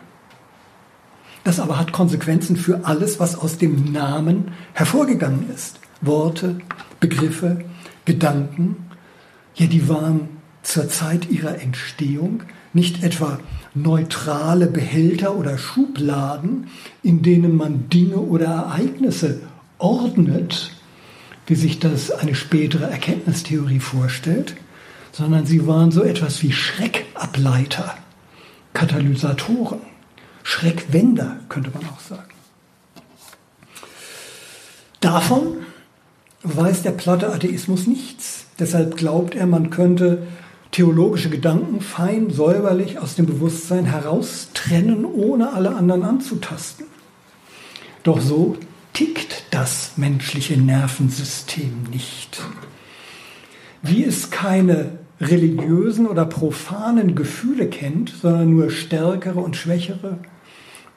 [1.43, 5.79] Das aber hat Konsequenzen für alles, was aus dem Namen hervorgegangen ist.
[6.01, 6.57] Worte,
[6.99, 7.63] Begriffe,
[8.03, 8.89] Gedanken,
[9.55, 10.29] ja, die waren
[10.63, 13.39] zur Zeit ihrer Entstehung nicht etwa
[13.75, 16.67] neutrale Behälter oder Schubladen,
[17.03, 19.41] in denen man Dinge oder Ereignisse
[19.77, 20.71] ordnet,
[21.45, 24.55] wie sich das eine spätere Erkenntnistheorie vorstellt,
[25.11, 27.95] sondern sie waren so etwas wie Schreckableiter,
[28.73, 29.81] Katalysatoren,
[30.43, 32.33] Schreckwender, könnte man auch sagen.
[35.01, 35.57] Davon
[36.43, 38.45] weiß der platte Atheismus nichts.
[38.59, 40.23] Deshalb glaubt er, man könnte
[40.75, 46.85] theologische Gedanken fein säuberlich aus dem Bewusstsein heraustrennen, ohne alle anderen anzutasten.
[48.03, 48.57] Doch so
[48.91, 52.41] tickt das menschliche Nervensystem nicht.
[53.83, 60.17] Wie es keine religiösen oder profanen Gefühle kennt, sondern nur stärkere und schwächere,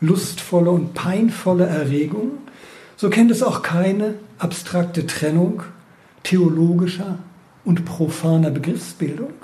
[0.00, 2.38] lustvolle und peinvolle Erregungen,
[2.96, 5.62] so kennt es auch keine abstrakte Trennung
[6.24, 7.20] theologischer
[7.64, 9.34] und profaner Begriffsbildung.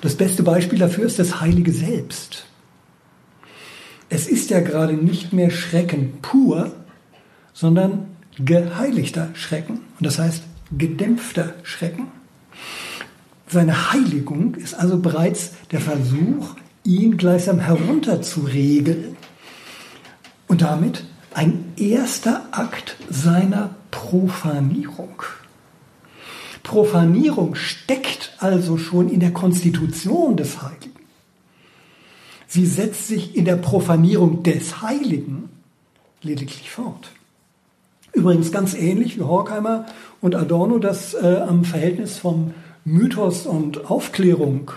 [0.00, 2.46] Das beste Beispiel dafür ist das Heilige Selbst.
[4.08, 6.72] Es ist ja gerade nicht mehr Schrecken pur,
[7.52, 9.80] sondern geheiligter Schrecken.
[9.98, 10.42] Und das heißt
[10.76, 12.08] gedämpfter Schrecken.
[13.46, 19.16] Seine Heiligung ist also bereits der Versuch, ihn gleichsam herunterzuregeln
[20.48, 25.22] und damit ein erster Akt seiner Profanierung.
[26.62, 30.90] Profanierung steckt also schon in der Konstitution des Heiligen.
[32.46, 35.48] Sie setzt sich in der Profanierung des Heiligen
[36.22, 37.12] lediglich fort.
[38.12, 39.86] Übrigens ganz ähnlich wie Horkheimer
[40.20, 42.52] und Adorno das äh, am Verhältnis vom
[42.84, 44.72] Mythos und Aufklärung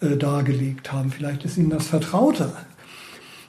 [0.00, 1.10] äh, dargelegt haben.
[1.10, 2.56] Vielleicht ist Ihnen das vertrauter.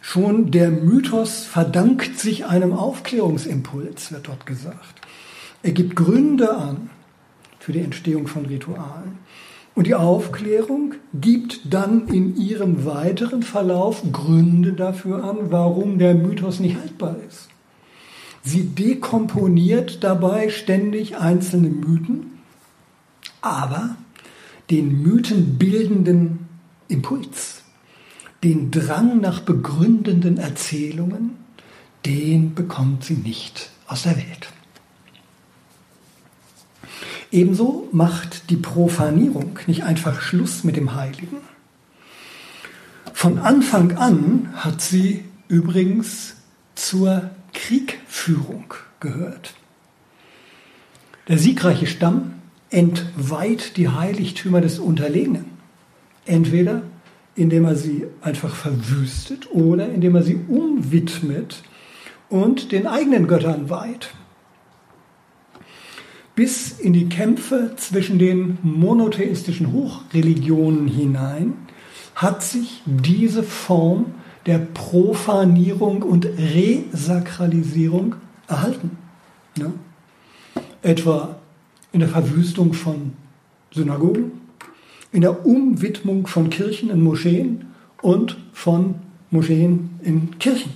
[0.02, 5.00] Schon der Mythos verdankt sich einem Aufklärungsimpuls, wird dort gesagt.
[5.64, 6.90] Er gibt Gründe an
[7.64, 9.20] für die Entstehung von Ritualen.
[9.74, 16.60] Und die Aufklärung gibt dann in ihrem weiteren Verlauf Gründe dafür an, warum der Mythos
[16.60, 17.48] nicht haltbar ist.
[18.44, 22.40] Sie dekomponiert dabei ständig einzelne Mythen,
[23.42, 23.96] aber
[24.70, 26.40] den mythenbildenden
[26.90, 27.64] Impuls,
[28.44, 31.38] den Drang nach begründenden Erzählungen,
[32.06, 34.53] den bekommt sie nicht aus der Welt.
[37.34, 41.38] Ebenso macht die Profanierung nicht einfach Schluss mit dem Heiligen.
[43.12, 46.36] Von Anfang an hat sie übrigens
[46.76, 49.56] zur Kriegführung gehört.
[51.28, 52.34] Der siegreiche Stamm
[52.70, 55.46] entweiht die Heiligtümer des Unterlegenen.
[56.26, 56.84] Entweder
[57.36, 61.64] indem er sie einfach verwüstet oder indem er sie umwidmet
[62.30, 64.14] und den eigenen Göttern weiht
[66.36, 71.54] bis in die Kämpfe zwischen den monotheistischen Hochreligionen hinein
[72.16, 74.14] hat sich diese Form
[74.46, 78.16] der Profanierung und Resakralisierung
[78.48, 78.98] erhalten.
[79.58, 79.72] Ja?
[80.82, 81.38] Etwa
[81.92, 83.14] in der Verwüstung von
[83.72, 84.32] Synagogen,
[85.12, 87.68] in der Umwidmung von Kirchen in Moscheen
[88.02, 88.96] und von
[89.32, 90.74] Moscheen in Kirchen.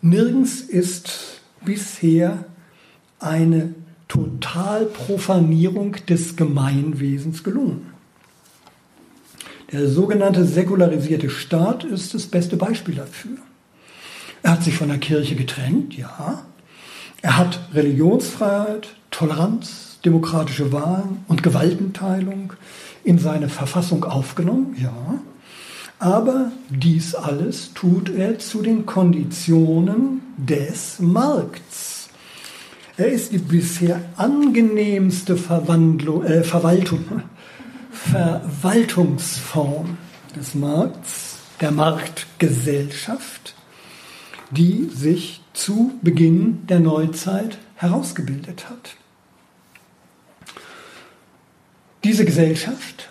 [0.00, 2.44] Nirgends ist bisher
[3.22, 3.74] eine
[4.08, 7.92] Totalprofanierung des Gemeinwesens gelungen.
[9.72, 13.38] Der sogenannte säkularisierte Staat ist das beste Beispiel dafür.
[14.42, 16.42] Er hat sich von der Kirche getrennt, ja.
[17.22, 22.52] Er hat Religionsfreiheit, Toleranz, demokratische Wahlen und Gewaltenteilung
[23.04, 25.20] in seine Verfassung aufgenommen, ja.
[25.98, 31.91] Aber dies alles tut er zu den Konditionen des Markts.
[33.02, 37.22] Er ist die bisher angenehmste Verwandlung, äh, Verwaltung,
[37.90, 39.98] Verwaltungsform
[40.36, 43.56] des Markts, der Marktgesellschaft,
[44.52, 48.94] die sich zu Beginn der Neuzeit herausgebildet hat.
[52.04, 53.08] Diese Gesellschaft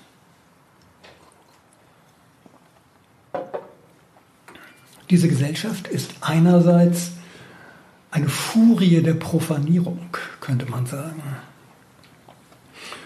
[5.10, 7.12] diese Gesellschaft ist einerseits
[8.12, 10.10] eine Furie der Profanierung,
[10.42, 11.24] könnte man sagen.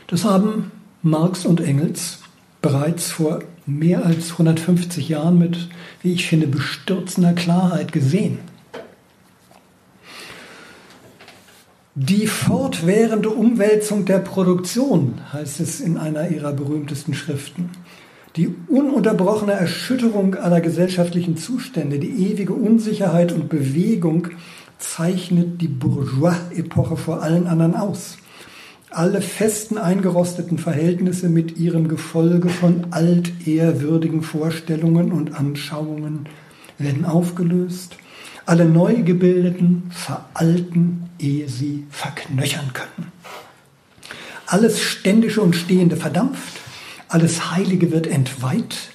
[0.07, 0.71] Das haben
[1.03, 2.19] Marx und Engels
[2.61, 5.69] bereits vor mehr als 150 Jahren mit,
[6.01, 8.39] wie ich finde, bestürzender Klarheit gesehen.
[11.93, 17.69] Die fortwährende Umwälzung der Produktion, heißt es in einer ihrer berühmtesten Schriften,
[18.35, 24.27] die ununterbrochene Erschütterung aller gesellschaftlichen Zustände, die ewige Unsicherheit und Bewegung
[24.79, 28.17] zeichnet die Bourgeois-Epoche vor allen anderen aus.
[28.89, 36.27] Alle festen eingerosteten Verhältnisse mit ihrem Gefolge von altehrwürdigen Vorstellungen und Anschauungen
[36.77, 37.97] werden aufgelöst.
[38.45, 43.11] Alle neu gebildeten veralten, ehe sie verknöchern können.
[44.45, 46.59] Alles Ständische und Stehende verdampft,
[47.09, 48.91] alles Heilige wird entweiht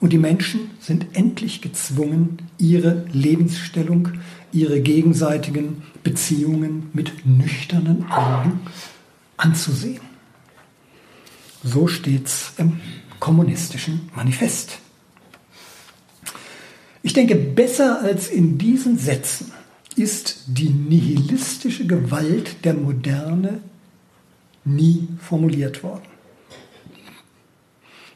[0.00, 4.08] und die Menschen sind endlich gezwungen, ihre Lebensstellung,
[4.52, 8.60] ihre gegenseitigen Beziehungen mit nüchternen Augen
[9.36, 10.00] anzusehen.
[11.64, 12.80] So steht es im
[13.20, 14.78] kommunistischen Manifest.
[17.02, 19.52] Ich denke, besser als in diesen Sätzen
[19.96, 23.60] ist die nihilistische Gewalt der Moderne
[24.64, 26.06] nie formuliert worden.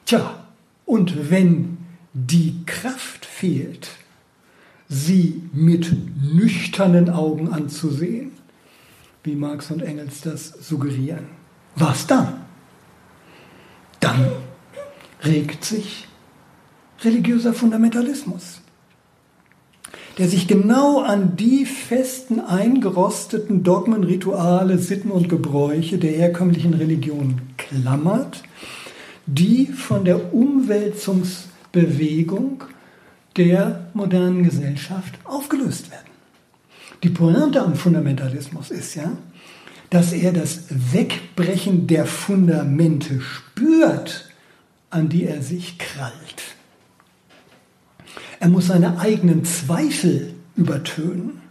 [0.06, 0.46] Tja,
[0.84, 1.78] und wenn
[2.12, 3.88] die Kraft fehlt,
[4.88, 5.92] sie mit
[6.34, 8.32] nüchternen Augen anzusehen,
[9.24, 11.26] wie Marx und Engels das suggerieren,
[11.74, 12.44] was dann?
[14.00, 14.28] Dann
[15.24, 16.06] regt sich
[17.02, 18.60] religiöser Fundamentalismus
[20.18, 27.42] der sich genau an die festen, eingerosteten Dogmen, Rituale, Sitten und Gebräuche der herkömmlichen Religion
[27.58, 28.42] klammert,
[29.26, 32.64] die von der Umwälzungsbewegung
[33.36, 36.10] der modernen Gesellschaft aufgelöst werden.
[37.02, 39.12] Die Pointe am Fundamentalismus ist ja,
[39.90, 44.30] dass er das Wegbrechen der Fundamente spürt,
[44.90, 46.56] an die er sich krallt.
[48.40, 51.42] Er muss seine eigenen Zweifel übertönen.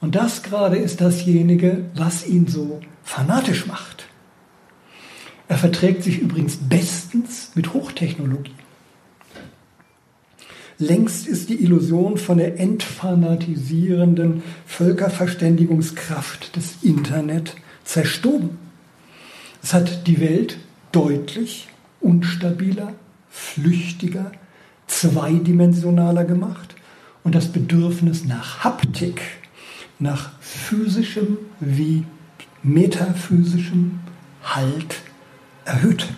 [0.00, 4.06] Und das gerade ist dasjenige, was ihn so fanatisch macht.
[5.48, 8.54] Er verträgt sich übrigens bestens mit Hochtechnologie.
[10.80, 17.54] Längst ist die Illusion von der entfanatisierenden Völkerverständigungskraft des Internet
[17.84, 18.56] zerstoben.
[19.62, 20.56] Es hat die Welt
[20.90, 21.68] deutlich
[22.00, 22.94] unstabiler,
[23.28, 24.32] flüchtiger,
[24.86, 26.74] zweidimensionaler gemacht
[27.24, 29.20] und das Bedürfnis nach Haptik,
[29.98, 32.04] nach physischem wie
[32.62, 34.00] metaphysischem
[34.42, 35.02] Halt
[35.66, 36.08] erhöht.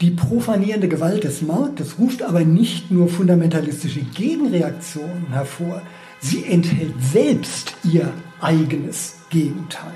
[0.00, 5.82] Die profanierende Gewalt des Marktes ruft aber nicht nur fundamentalistische Gegenreaktionen hervor,
[6.20, 9.92] sie enthält selbst ihr eigenes Gegenteil.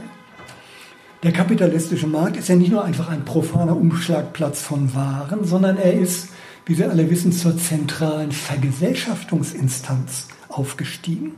[1.23, 5.95] Der kapitalistische Markt ist ja nicht nur einfach ein profaner Umschlagplatz von Waren, sondern er
[5.95, 6.29] ist,
[6.67, 11.37] wie wir alle wissen, zur zentralen Vergesellschaftungsinstanz aufgestiegen.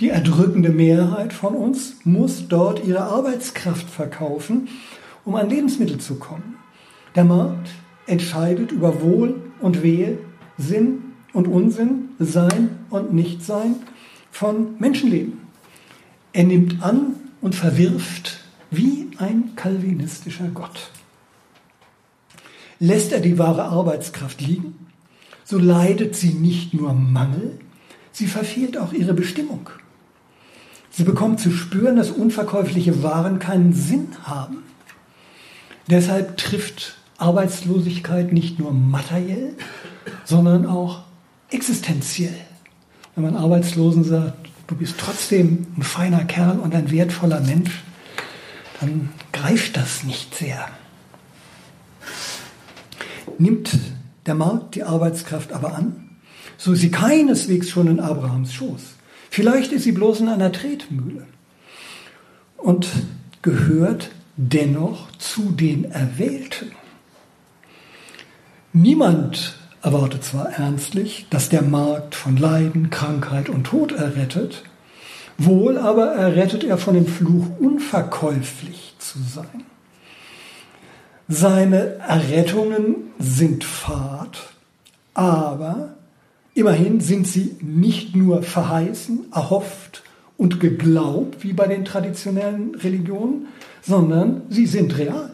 [0.00, 4.68] Die erdrückende Mehrheit von uns muss dort ihre Arbeitskraft verkaufen,
[5.24, 6.56] um an Lebensmittel zu kommen.
[7.14, 7.70] Der Markt
[8.12, 10.18] entscheidet über Wohl und Wehe,
[10.58, 11.02] Sinn
[11.32, 13.76] und Unsinn, Sein und Nichtsein
[14.30, 15.40] von Menschenleben.
[16.32, 18.40] Er nimmt an und verwirft
[18.70, 20.90] wie ein kalvinistischer Gott.
[22.78, 24.74] Lässt er die wahre Arbeitskraft liegen,
[25.44, 27.58] so leidet sie nicht nur Mangel,
[28.12, 29.70] sie verfehlt auch ihre Bestimmung.
[30.90, 34.58] Sie bekommt zu spüren, dass unverkäufliche Waren keinen Sinn haben.
[35.88, 39.54] Deshalb trifft Arbeitslosigkeit nicht nur materiell,
[40.24, 41.02] sondern auch
[41.50, 42.34] existenziell.
[43.14, 47.82] Wenn man Arbeitslosen sagt, du bist trotzdem ein feiner Kerl und ein wertvoller Mensch,
[48.80, 50.68] dann greift das nicht sehr.
[53.38, 53.78] Nimmt
[54.26, 56.10] der Markt die Arbeitskraft aber an,
[56.58, 58.82] so ist sie keineswegs schon in Abrahams Schoß.
[59.30, 61.26] Vielleicht ist sie bloß in einer Tretmühle
[62.56, 62.88] und
[63.42, 66.72] gehört dennoch zu den Erwählten.
[68.72, 74.64] Niemand erwartet zwar ernstlich, dass der Markt von Leiden, Krankheit und Tod errettet,
[75.38, 79.64] Wohl aber errettet er von dem Fluch, unverkäuflich zu sein.
[81.28, 84.38] Seine Errettungen sind fad,
[85.14, 85.94] aber
[86.54, 90.02] immerhin sind sie nicht nur verheißen, erhofft
[90.36, 93.46] und geglaubt, wie bei den traditionellen Religionen,
[93.80, 95.31] sondern sie sind real.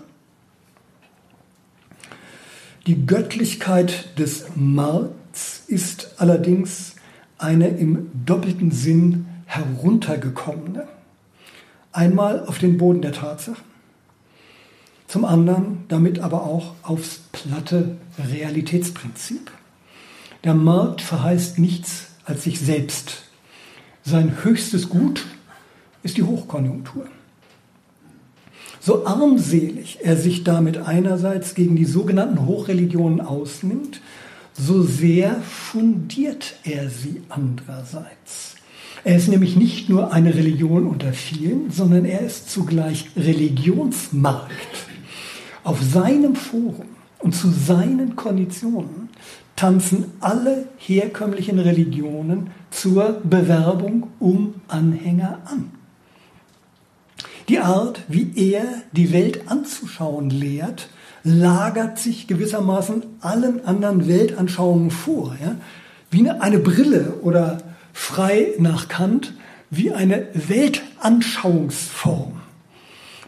[2.88, 6.96] Die Göttlichkeit des Markts ist allerdings
[7.36, 10.88] eine im doppelten Sinn heruntergekommene.
[11.92, 13.62] Einmal auf den Boden der Tatsachen,
[15.06, 19.50] zum anderen damit aber auch aufs platte Realitätsprinzip.
[20.44, 23.24] Der Markt verheißt nichts als sich selbst.
[24.02, 25.26] Sein höchstes Gut
[26.02, 27.06] ist die Hochkonjunktur.
[28.80, 34.00] So armselig er sich damit einerseits gegen die sogenannten Hochreligionen ausnimmt,
[34.54, 38.56] so sehr fundiert er sie andererseits.
[39.04, 44.86] Er ist nämlich nicht nur eine Religion unter vielen, sondern er ist zugleich Religionsmarkt.
[45.64, 46.86] Auf seinem Forum
[47.20, 49.08] und zu seinen Konditionen
[49.54, 55.77] tanzen alle herkömmlichen Religionen zur Bewerbung um Anhänger an.
[57.48, 60.88] Die Art, wie er die Welt anzuschauen lehrt,
[61.24, 65.36] lagert sich gewissermaßen allen anderen Weltanschauungen vor.
[65.42, 65.56] Ja?
[66.10, 67.58] Wie eine Brille oder
[67.92, 69.32] frei nach Kant,
[69.70, 72.40] wie eine Weltanschauungsform,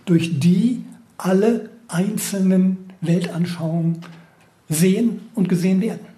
[0.04, 0.84] durch die
[1.16, 4.00] alle einzelnen Weltanschauungen
[4.68, 6.10] sehen und gesehen werden.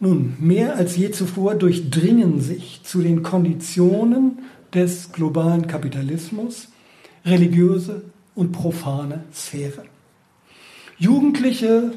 [0.00, 4.40] Nun, mehr als je zuvor durchdringen sich zu den Konditionen
[4.74, 6.68] des globalen Kapitalismus
[7.24, 8.02] religiöse
[8.34, 9.84] und profane Sphäre.
[10.98, 11.92] Jugendliche,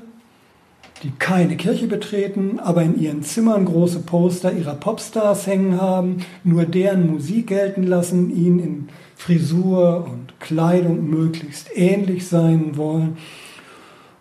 [1.04, 6.66] die keine Kirche betreten, aber in ihren Zimmern große Poster ihrer Popstars hängen haben, nur
[6.66, 13.18] deren Musik gelten lassen, ihnen in Frisur und Kleidung möglichst ähnlich sein wollen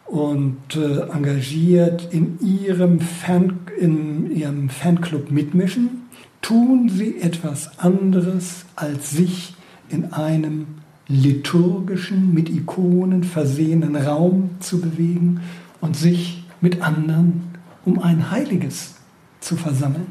[0.06, 6.05] und äh, engagiert in ihrem, Fan, in ihrem Fanclub mitmischen,
[6.42, 9.54] tun sie etwas anderes, als sich
[9.88, 10.66] in einem
[11.08, 15.40] liturgischen, mit Ikonen versehenen Raum zu bewegen
[15.80, 17.44] und sich mit anderen
[17.84, 18.96] um ein Heiliges
[19.40, 20.08] zu versammeln.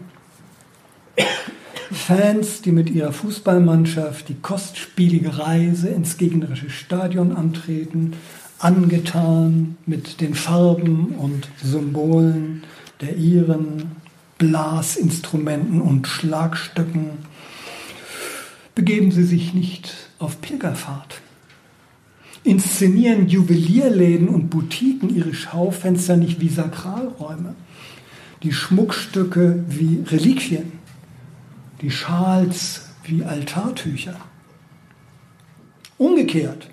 [1.92, 8.14] Fans, die mit ihrer Fußballmannschaft die kostspielige Reise ins gegnerische Stadion antreten,
[8.60, 12.64] angetan mit den Farben und Symbolen
[13.02, 13.92] der ihren
[14.38, 17.12] Blasinstrumenten und Schlagstöcken,
[18.74, 21.22] begeben sie sich nicht auf Pilgerfahrt.
[22.44, 27.56] Inszenieren Juwelierläden und Boutiquen ihre Schaufenster nicht wie Sakralräume,
[28.44, 30.74] die Schmuckstücke wie Reliquien,
[31.82, 34.16] die Schals wie Altartücher.
[35.98, 36.70] Umgekehrt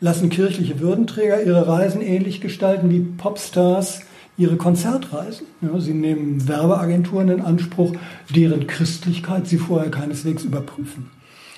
[0.00, 4.00] lassen kirchliche Würdenträger ihre Reisen ähnlich gestalten wie Popstars
[4.36, 5.46] ihre Konzertreisen.
[5.60, 7.94] Ja, sie nehmen Werbeagenturen in Anspruch,
[8.34, 11.10] deren Christlichkeit sie vorher keineswegs überprüfen.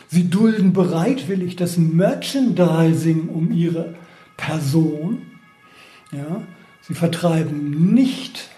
[0.09, 3.95] Sie dulden bereitwillig das Merchandising um ihre
[4.37, 5.23] Person.
[6.13, 6.43] Ja,
[6.83, 8.49] sie vertreiben nicht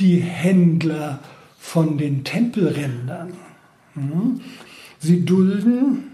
[0.00, 1.18] die Händler
[1.58, 3.32] von den Tempelrändern.
[3.94, 4.22] Ja,
[4.98, 6.12] sie dulden,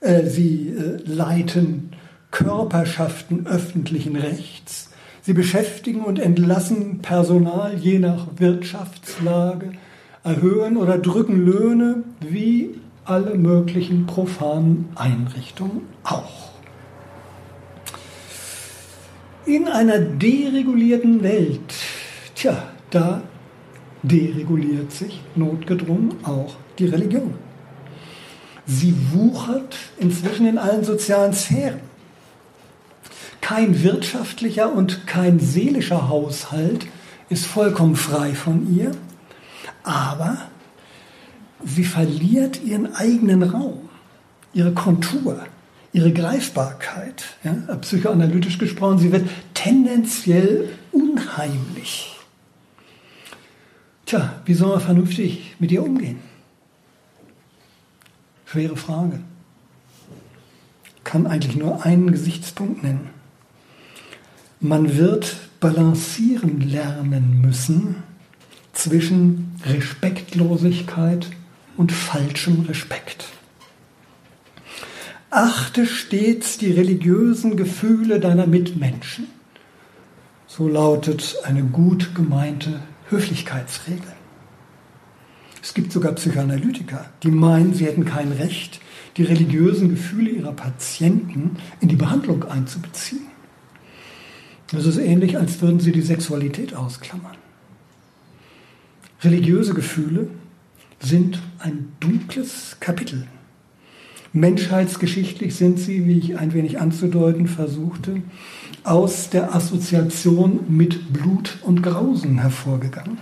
[0.00, 1.90] äh, sie äh, leiten
[2.30, 4.89] Körperschaften öffentlichen Rechts
[5.22, 9.72] Sie beschäftigen und entlassen Personal je nach Wirtschaftslage,
[10.24, 12.70] erhöhen oder drücken Löhne wie
[13.04, 16.50] alle möglichen profanen Einrichtungen auch.
[19.44, 21.74] In einer deregulierten Welt,
[22.34, 23.22] tja, da
[24.02, 27.34] dereguliert sich notgedrungen auch die Religion.
[28.66, 31.89] Sie wuchert inzwischen in allen sozialen Sphären
[33.40, 36.86] kein wirtschaftlicher und kein seelischer Haushalt
[37.28, 38.92] ist vollkommen frei von ihr,
[39.82, 40.38] aber
[41.64, 43.88] sie verliert ihren eigenen Raum,
[44.52, 45.44] ihre Kontur,
[45.92, 47.24] ihre Greifbarkeit.
[47.44, 52.16] Ja, psychoanalytisch gesprochen, sie wird tendenziell unheimlich.
[54.06, 56.18] Tja, wie soll man vernünftig mit ihr umgehen?
[58.44, 59.20] Schwere Frage.
[61.04, 63.19] Kann eigentlich nur einen Gesichtspunkt nennen.
[64.62, 68.02] Man wird balancieren lernen müssen
[68.74, 71.30] zwischen Respektlosigkeit
[71.78, 73.24] und falschem Respekt.
[75.30, 79.28] Achte stets die religiösen Gefühle deiner Mitmenschen.
[80.46, 84.12] So lautet eine gut gemeinte Höflichkeitsregel.
[85.62, 88.80] Es gibt sogar Psychoanalytiker, die meinen, sie hätten kein Recht,
[89.16, 93.29] die religiösen Gefühle ihrer Patienten in die Behandlung einzubeziehen.
[94.72, 97.36] Das ist ähnlich, als würden sie die Sexualität ausklammern.
[99.22, 100.28] Religiöse Gefühle
[101.00, 103.26] sind ein dunkles Kapitel.
[104.32, 108.22] Menschheitsgeschichtlich sind sie, wie ich ein wenig anzudeuten versuchte,
[108.84, 113.18] aus der Assoziation mit Blut und Grausen hervorgegangen.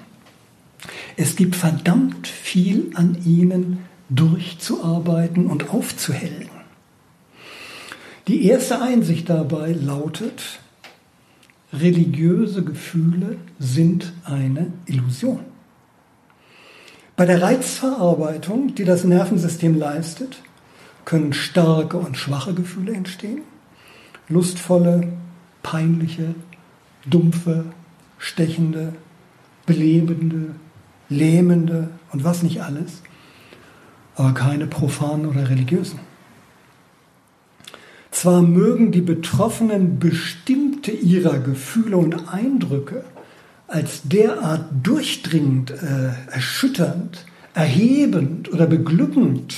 [1.16, 3.78] Es gibt verdammt viel an ihnen
[4.11, 6.49] durchzuarbeiten und aufzuhellen.
[8.28, 10.61] Die erste Einsicht dabei lautet,
[11.73, 15.41] religiöse Gefühle sind eine Illusion.
[17.16, 20.41] Bei der Reizverarbeitung, die das Nervensystem leistet,
[21.05, 23.43] können starke und schwache Gefühle entstehen,
[24.29, 25.09] lustvolle,
[25.62, 26.35] peinliche,
[27.07, 27.64] dumpfe,
[28.19, 28.93] stechende,
[29.66, 30.55] belebende,
[31.09, 33.03] lähmende und was nicht alles,
[34.14, 36.01] aber keine profanen oder religiösen.
[38.19, 43.05] Zwar mögen die Betroffenen bestimmte ihrer Gefühle und Eindrücke
[43.69, 49.55] als derart durchdringend, äh, erschütternd, erhebend oder beglückend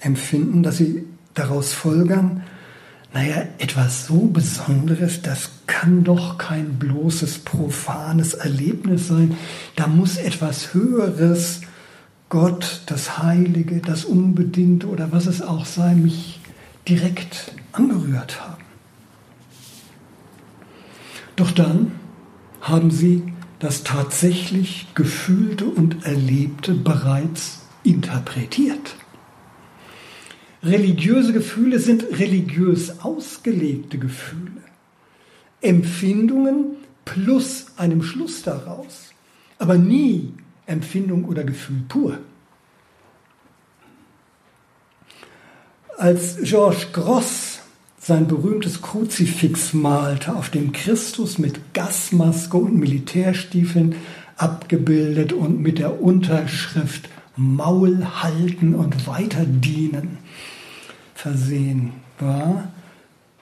[0.00, 2.42] empfinden, dass sie daraus folgern,
[3.14, 9.36] naja, etwas so Besonderes, das kann doch kein bloßes profanes Erlebnis sein.
[9.76, 11.60] Da muss etwas Höheres,
[12.28, 16.37] Gott, das Heilige, das Unbedingte oder was es auch sei, mich
[16.88, 18.64] direkt angerührt haben.
[21.36, 21.92] Doch dann
[22.60, 23.22] haben sie
[23.58, 28.96] das tatsächlich Gefühlte und Erlebte bereits interpretiert.
[30.62, 34.62] Religiöse Gefühle sind religiös ausgelegte Gefühle.
[35.60, 39.12] Empfindungen plus einem Schluss daraus,
[39.58, 40.32] aber nie
[40.66, 42.18] Empfindung oder Gefühl pur.
[45.98, 47.58] Als Georges Gross
[47.98, 53.96] sein berühmtes Kruzifix malte, auf dem Christus mit Gasmaske und Militärstiefeln
[54.36, 60.18] abgebildet und mit der Unterschrift Maul halten und weiter dienen
[61.16, 62.72] versehen war,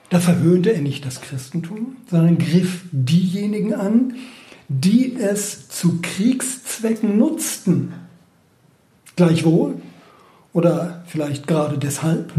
[0.08, 4.14] da verhöhnte er nicht das Christentum, sondern griff diejenigen an,
[4.68, 7.92] die es zu Kriegszwecken nutzten.
[9.14, 9.74] Gleichwohl,
[10.56, 12.32] oder vielleicht gerade deshalb,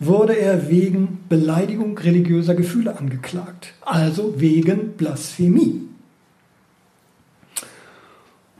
[0.00, 5.82] wurde er wegen Beleidigung religiöser Gefühle angeklagt, also wegen Blasphemie.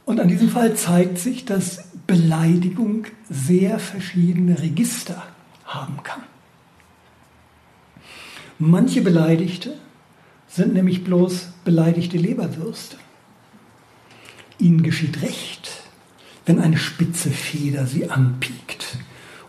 [0.05, 5.21] Und an diesem Fall zeigt sich, dass Beleidigung sehr verschiedene Register
[5.65, 6.23] haben kann.
[8.57, 9.73] Manche Beleidigte
[10.47, 12.95] sind nämlich bloß beleidigte Leberwürste.
[14.59, 15.80] Ihnen geschieht recht,
[16.45, 18.97] wenn eine spitze Feder sie anpiekt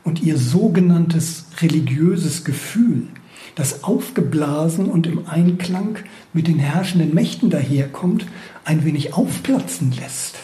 [0.05, 3.07] und ihr sogenanntes religiöses Gefühl,
[3.55, 5.99] das aufgeblasen und im Einklang
[6.33, 8.27] mit den herrschenden Mächten daherkommt,
[8.65, 10.37] ein wenig aufplatzen lässt.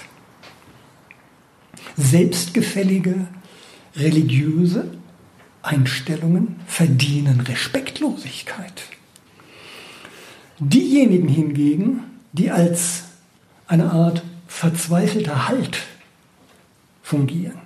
[1.97, 3.27] Selbstgefällige,
[3.97, 4.93] religiöse
[5.63, 8.83] Einstellungen verdienen Respektlosigkeit.
[10.61, 13.05] Diejenigen hingegen, die als
[13.67, 15.79] eine Art verzweifelter Halt
[17.09, 17.59] fungieren,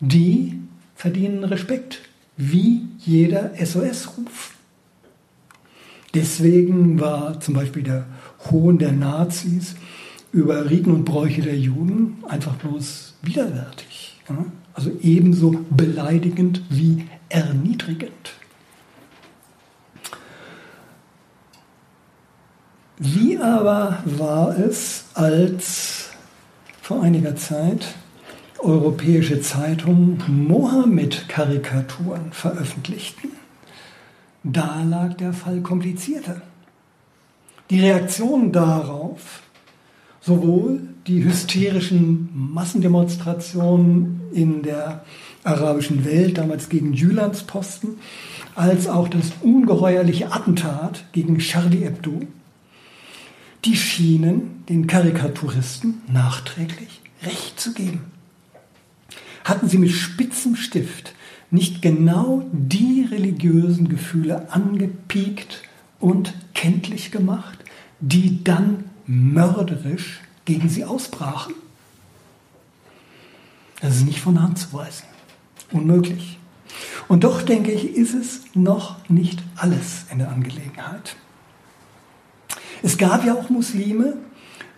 [0.00, 0.58] die
[0.96, 2.00] verdienen Respekt,
[2.36, 4.56] wie jeder SOS-Ruf.
[6.12, 8.04] Deswegen war zum Beispiel der
[8.50, 9.76] Hohn der Nazis
[10.32, 14.20] über Riten und Bräuche der Juden einfach bloß widerwärtig.
[14.74, 18.32] Also ebenso beleidigend wie erniedrigend.
[22.98, 26.10] Wie aber war es, als
[26.80, 27.94] vor einiger Zeit
[28.62, 33.30] europäische Zeitungen Mohammed-Karikaturen veröffentlichten?
[34.44, 36.42] Da lag der Fall komplizierter.
[37.70, 39.42] Die Reaktion darauf
[40.20, 45.04] sowohl die hysterischen Massendemonstrationen in der
[45.44, 47.98] arabischen Welt, damals gegen Jülans Posten,
[48.54, 52.20] als auch das ungeheuerliche Attentat gegen Charlie Hebdo,
[53.64, 58.11] die schienen den Karikaturisten nachträglich Recht zu geben.
[59.44, 61.14] Hatten sie mit spitzem Stift
[61.50, 65.62] nicht genau die religiösen Gefühle angepiekt
[66.00, 67.58] und kenntlich gemacht,
[68.00, 71.54] die dann mörderisch gegen sie ausbrachen.
[73.80, 75.04] Das ist nicht von Hand zu weisen.
[75.72, 76.38] Unmöglich.
[77.08, 81.16] Und doch denke ich, ist es noch nicht alles in der Angelegenheit.
[82.82, 84.16] Es gab ja auch Muslime,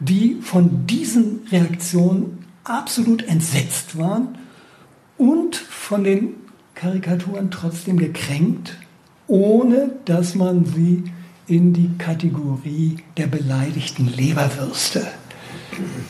[0.00, 4.38] die von diesen Reaktionen absolut entsetzt waren
[5.16, 6.34] und von den
[6.74, 8.76] Karikaturen trotzdem gekränkt,
[9.26, 11.04] ohne dass man sie
[11.46, 15.06] in die Kategorie der beleidigten Leberwürste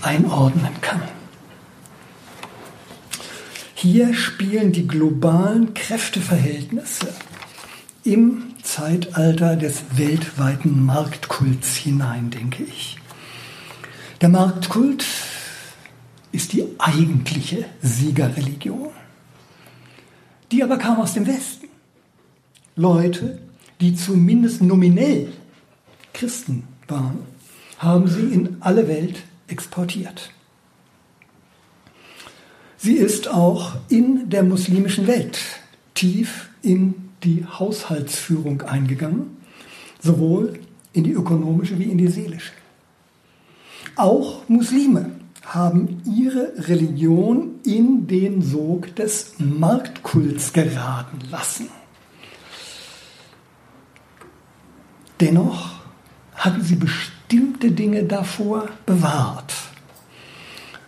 [0.03, 1.03] einordnen kann.
[3.75, 7.09] Hier spielen die globalen Kräfteverhältnisse
[8.05, 12.97] im Zeitalter des weltweiten Marktkults hinein, denke ich.
[14.21, 15.05] Der Marktkult
[16.35, 18.91] ist die eigentliche Siegerreligion.
[20.51, 21.69] Die aber kam aus dem Westen.
[22.75, 23.39] Leute,
[23.81, 25.33] die zumindest nominell
[26.13, 27.21] Christen waren,
[27.79, 30.31] haben sie in alle Welt exportiert.
[32.79, 35.39] Sie ist auch in der muslimischen Welt
[35.95, 39.37] tief in die Haushaltsführung eingegangen,
[40.03, 40.59] sowohl
[40.93, 42.53] in die ökonomische wie in die seelische.
[43.97, 45.14] Auch Muslime
[45.47, 51.69] haben ihre Religion in den Sog des Marktkults geraten lassen.
[55.21, 55.75] Dennoch
[56.35, 59.55] hatten sie bestimmte Dinge davor bewahrt.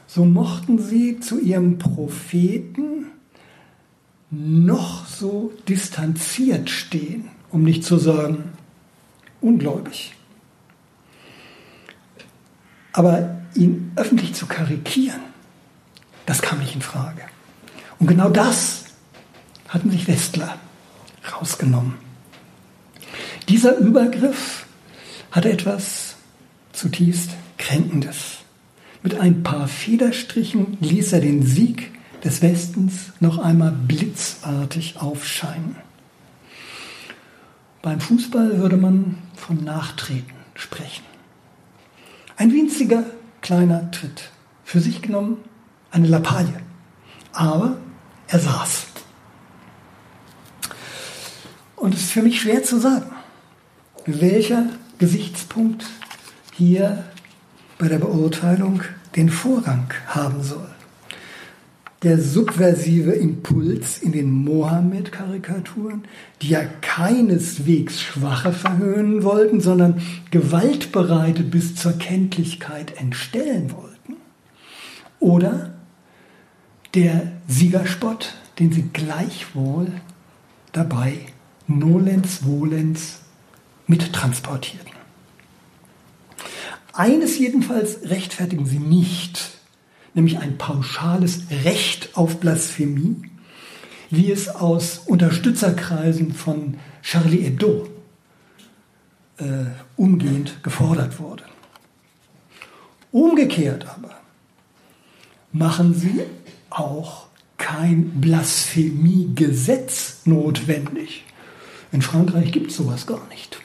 [0.07, 3.07] So mochten sie zu ihrem Propheten
[4.31, 8.53] noch so distanziert stehen, um nicht zu sagen
[9.41, 10.16] ungläubig.
[12.97, 15.21] Aber ihn öffentlich zu karikieren,
[16.25, 17.21] das kam nicht in Frage.
[17.99, 18.85] Und genau das
[19.69, 20.59] hatten sich Westler
[21.31, 21.95] rausgenommen.
[23.51, 24.65] Dieser Übergriff
[25.31, 26.17] hatte etwas
[26.73, 28.39] zutiefst Kränkendes.
[29.03, 31.93] Mit ein paar Federstrichen ließ er den Sieg
[32.25, 35.77] des Westens noch einmal blitzartig aufscheinen.
[37.83, 41.05] Beim Fußball würde man von Nachtreten sprechen.
[42.39, 43.05] Ein winziger
[43.41, 44.31] kleiner Tritt.
[44.63, 45.39] Für sich genommen
[45.91, 46.61] eine Lappalie.
[47.33, 47.79] Aber
[48.29, 48.87] er saß.
[51.77, 53.11] Und es ist für mich schwer zu sagen,
[54.05, 54.67] welcher
[54.99, 55.87] Gesichtspunkt
[56.53, 57.05] hier
[57.79, 58.83] bei der Beurteilung
[59.15, 60.76] den Vorrang haben soll.
[62.03, 66.05] Der subversive Impuls in den Mohammed-Karikaturen,
[66.43, 74.17] die ja keineswegs Schwache verhöhnen wollten, sondern Gewaltbereite bis zur Kenntlichkeit entstellen wollten.
[75.21, 75.75] Oder
[76.95, 79.89] der Siegerspott, den sie gleichwohl
[80.73, 81.15] dabei
[81.67, 83.21] nolens volens
[83.87, 84.93] mittransportierten.
[86.93, 89.56] Eines jedenfalls rechtfertigen sie nicht,
[90.17, 93.23] nämlich ein pauschales Recht auf Blasphemie,
[94.11, 97.89] wie es aus Unterstützerkreisen von Charlie Hebdo
[99.39, 101.43] äh, umgehend gefordert wurde.
[103.13, 104.17] Umgekehrt aber
[105.53, 106.23] machen sie
[106.71, 107.27] auch
[107.59, 111.25] kein Blasphemiegesetz notwendig.
[111.93, 113.59] In Frankreich gibt es sowas gar nicht.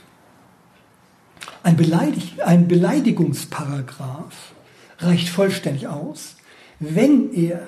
[1.64, 4.54] Ein, Beleidig ein Beleidigungsparagraph
[5.00, 6.36] reicht vollständig aus,
[6.82, 7.62] wenn er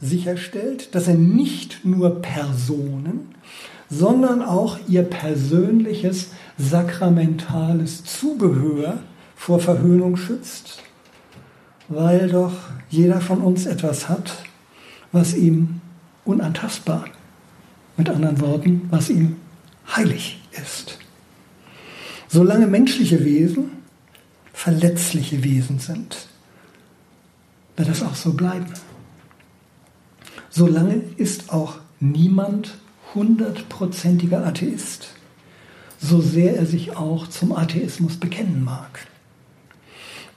[0.00, 3.34] sicherstellt, dass er nicht nur Personen,
[3.90, 8.98] sondern auch ihr persönliches sakramentales Zubehör
[9.36, 10.82] vor Verhöhnung schützt,
[11.88, 12.54] weil doch
[12.88, 14.42] jeder von uns etwas hat,
[15.12, 15.80] was ihm
[16.24, 17.04] unantastbar,
[17.96, 19.36] mit anderen Worten, was ihm
[19.94, 20.98] heilig ist.
[22.28, 23.70] Solange menschliche Wesen
[24.52, 26.28] verletzliche Wesen sind,
[27.76, 28.72] wird es auch so bleiben.
[30.50, 32.78] Solange ist auch niemand
[33.14, 35.08] hundertprozentiger Atheist,
[35.98, 39.06] so sehr er sich auch zum Atheismus bekennen mag.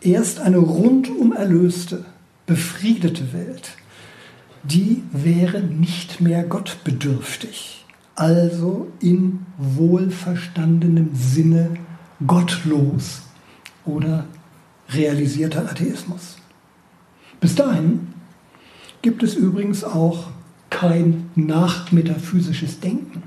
[0.01, 2.05] Erst eine rundum erlöste,
[2.45, 3.71] befriedete Welt,
[4.63, 7.85] die wäre nicht mehr gottbedürftig,
[8.15, 11.71] also in wohlverstandenem Sinne
[12.25, 13.21] gottlos
[13.85, 14.25] oder
[14.89, 16.36] realisierter Atheismus.
[17.39, 18.13] Bis dahin
[19.01, 20.29] gibt es übrigens auch
[20.69, 23.23] kein nachmetaphysisches Denken.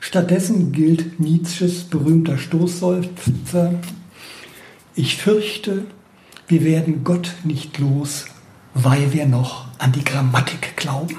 [0.00, 3.74] Stattdessen gilt Nietzsches berühmter Stoßseufzer,
[4.94, 5.86] ich fürchte,
[6.48, 8.26] wir werden Gott nicht los,
[8.74, 11.16] weil wir noch an die Grammatik glauben.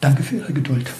[0.00, 0.92] Danke für Ihre Geduld.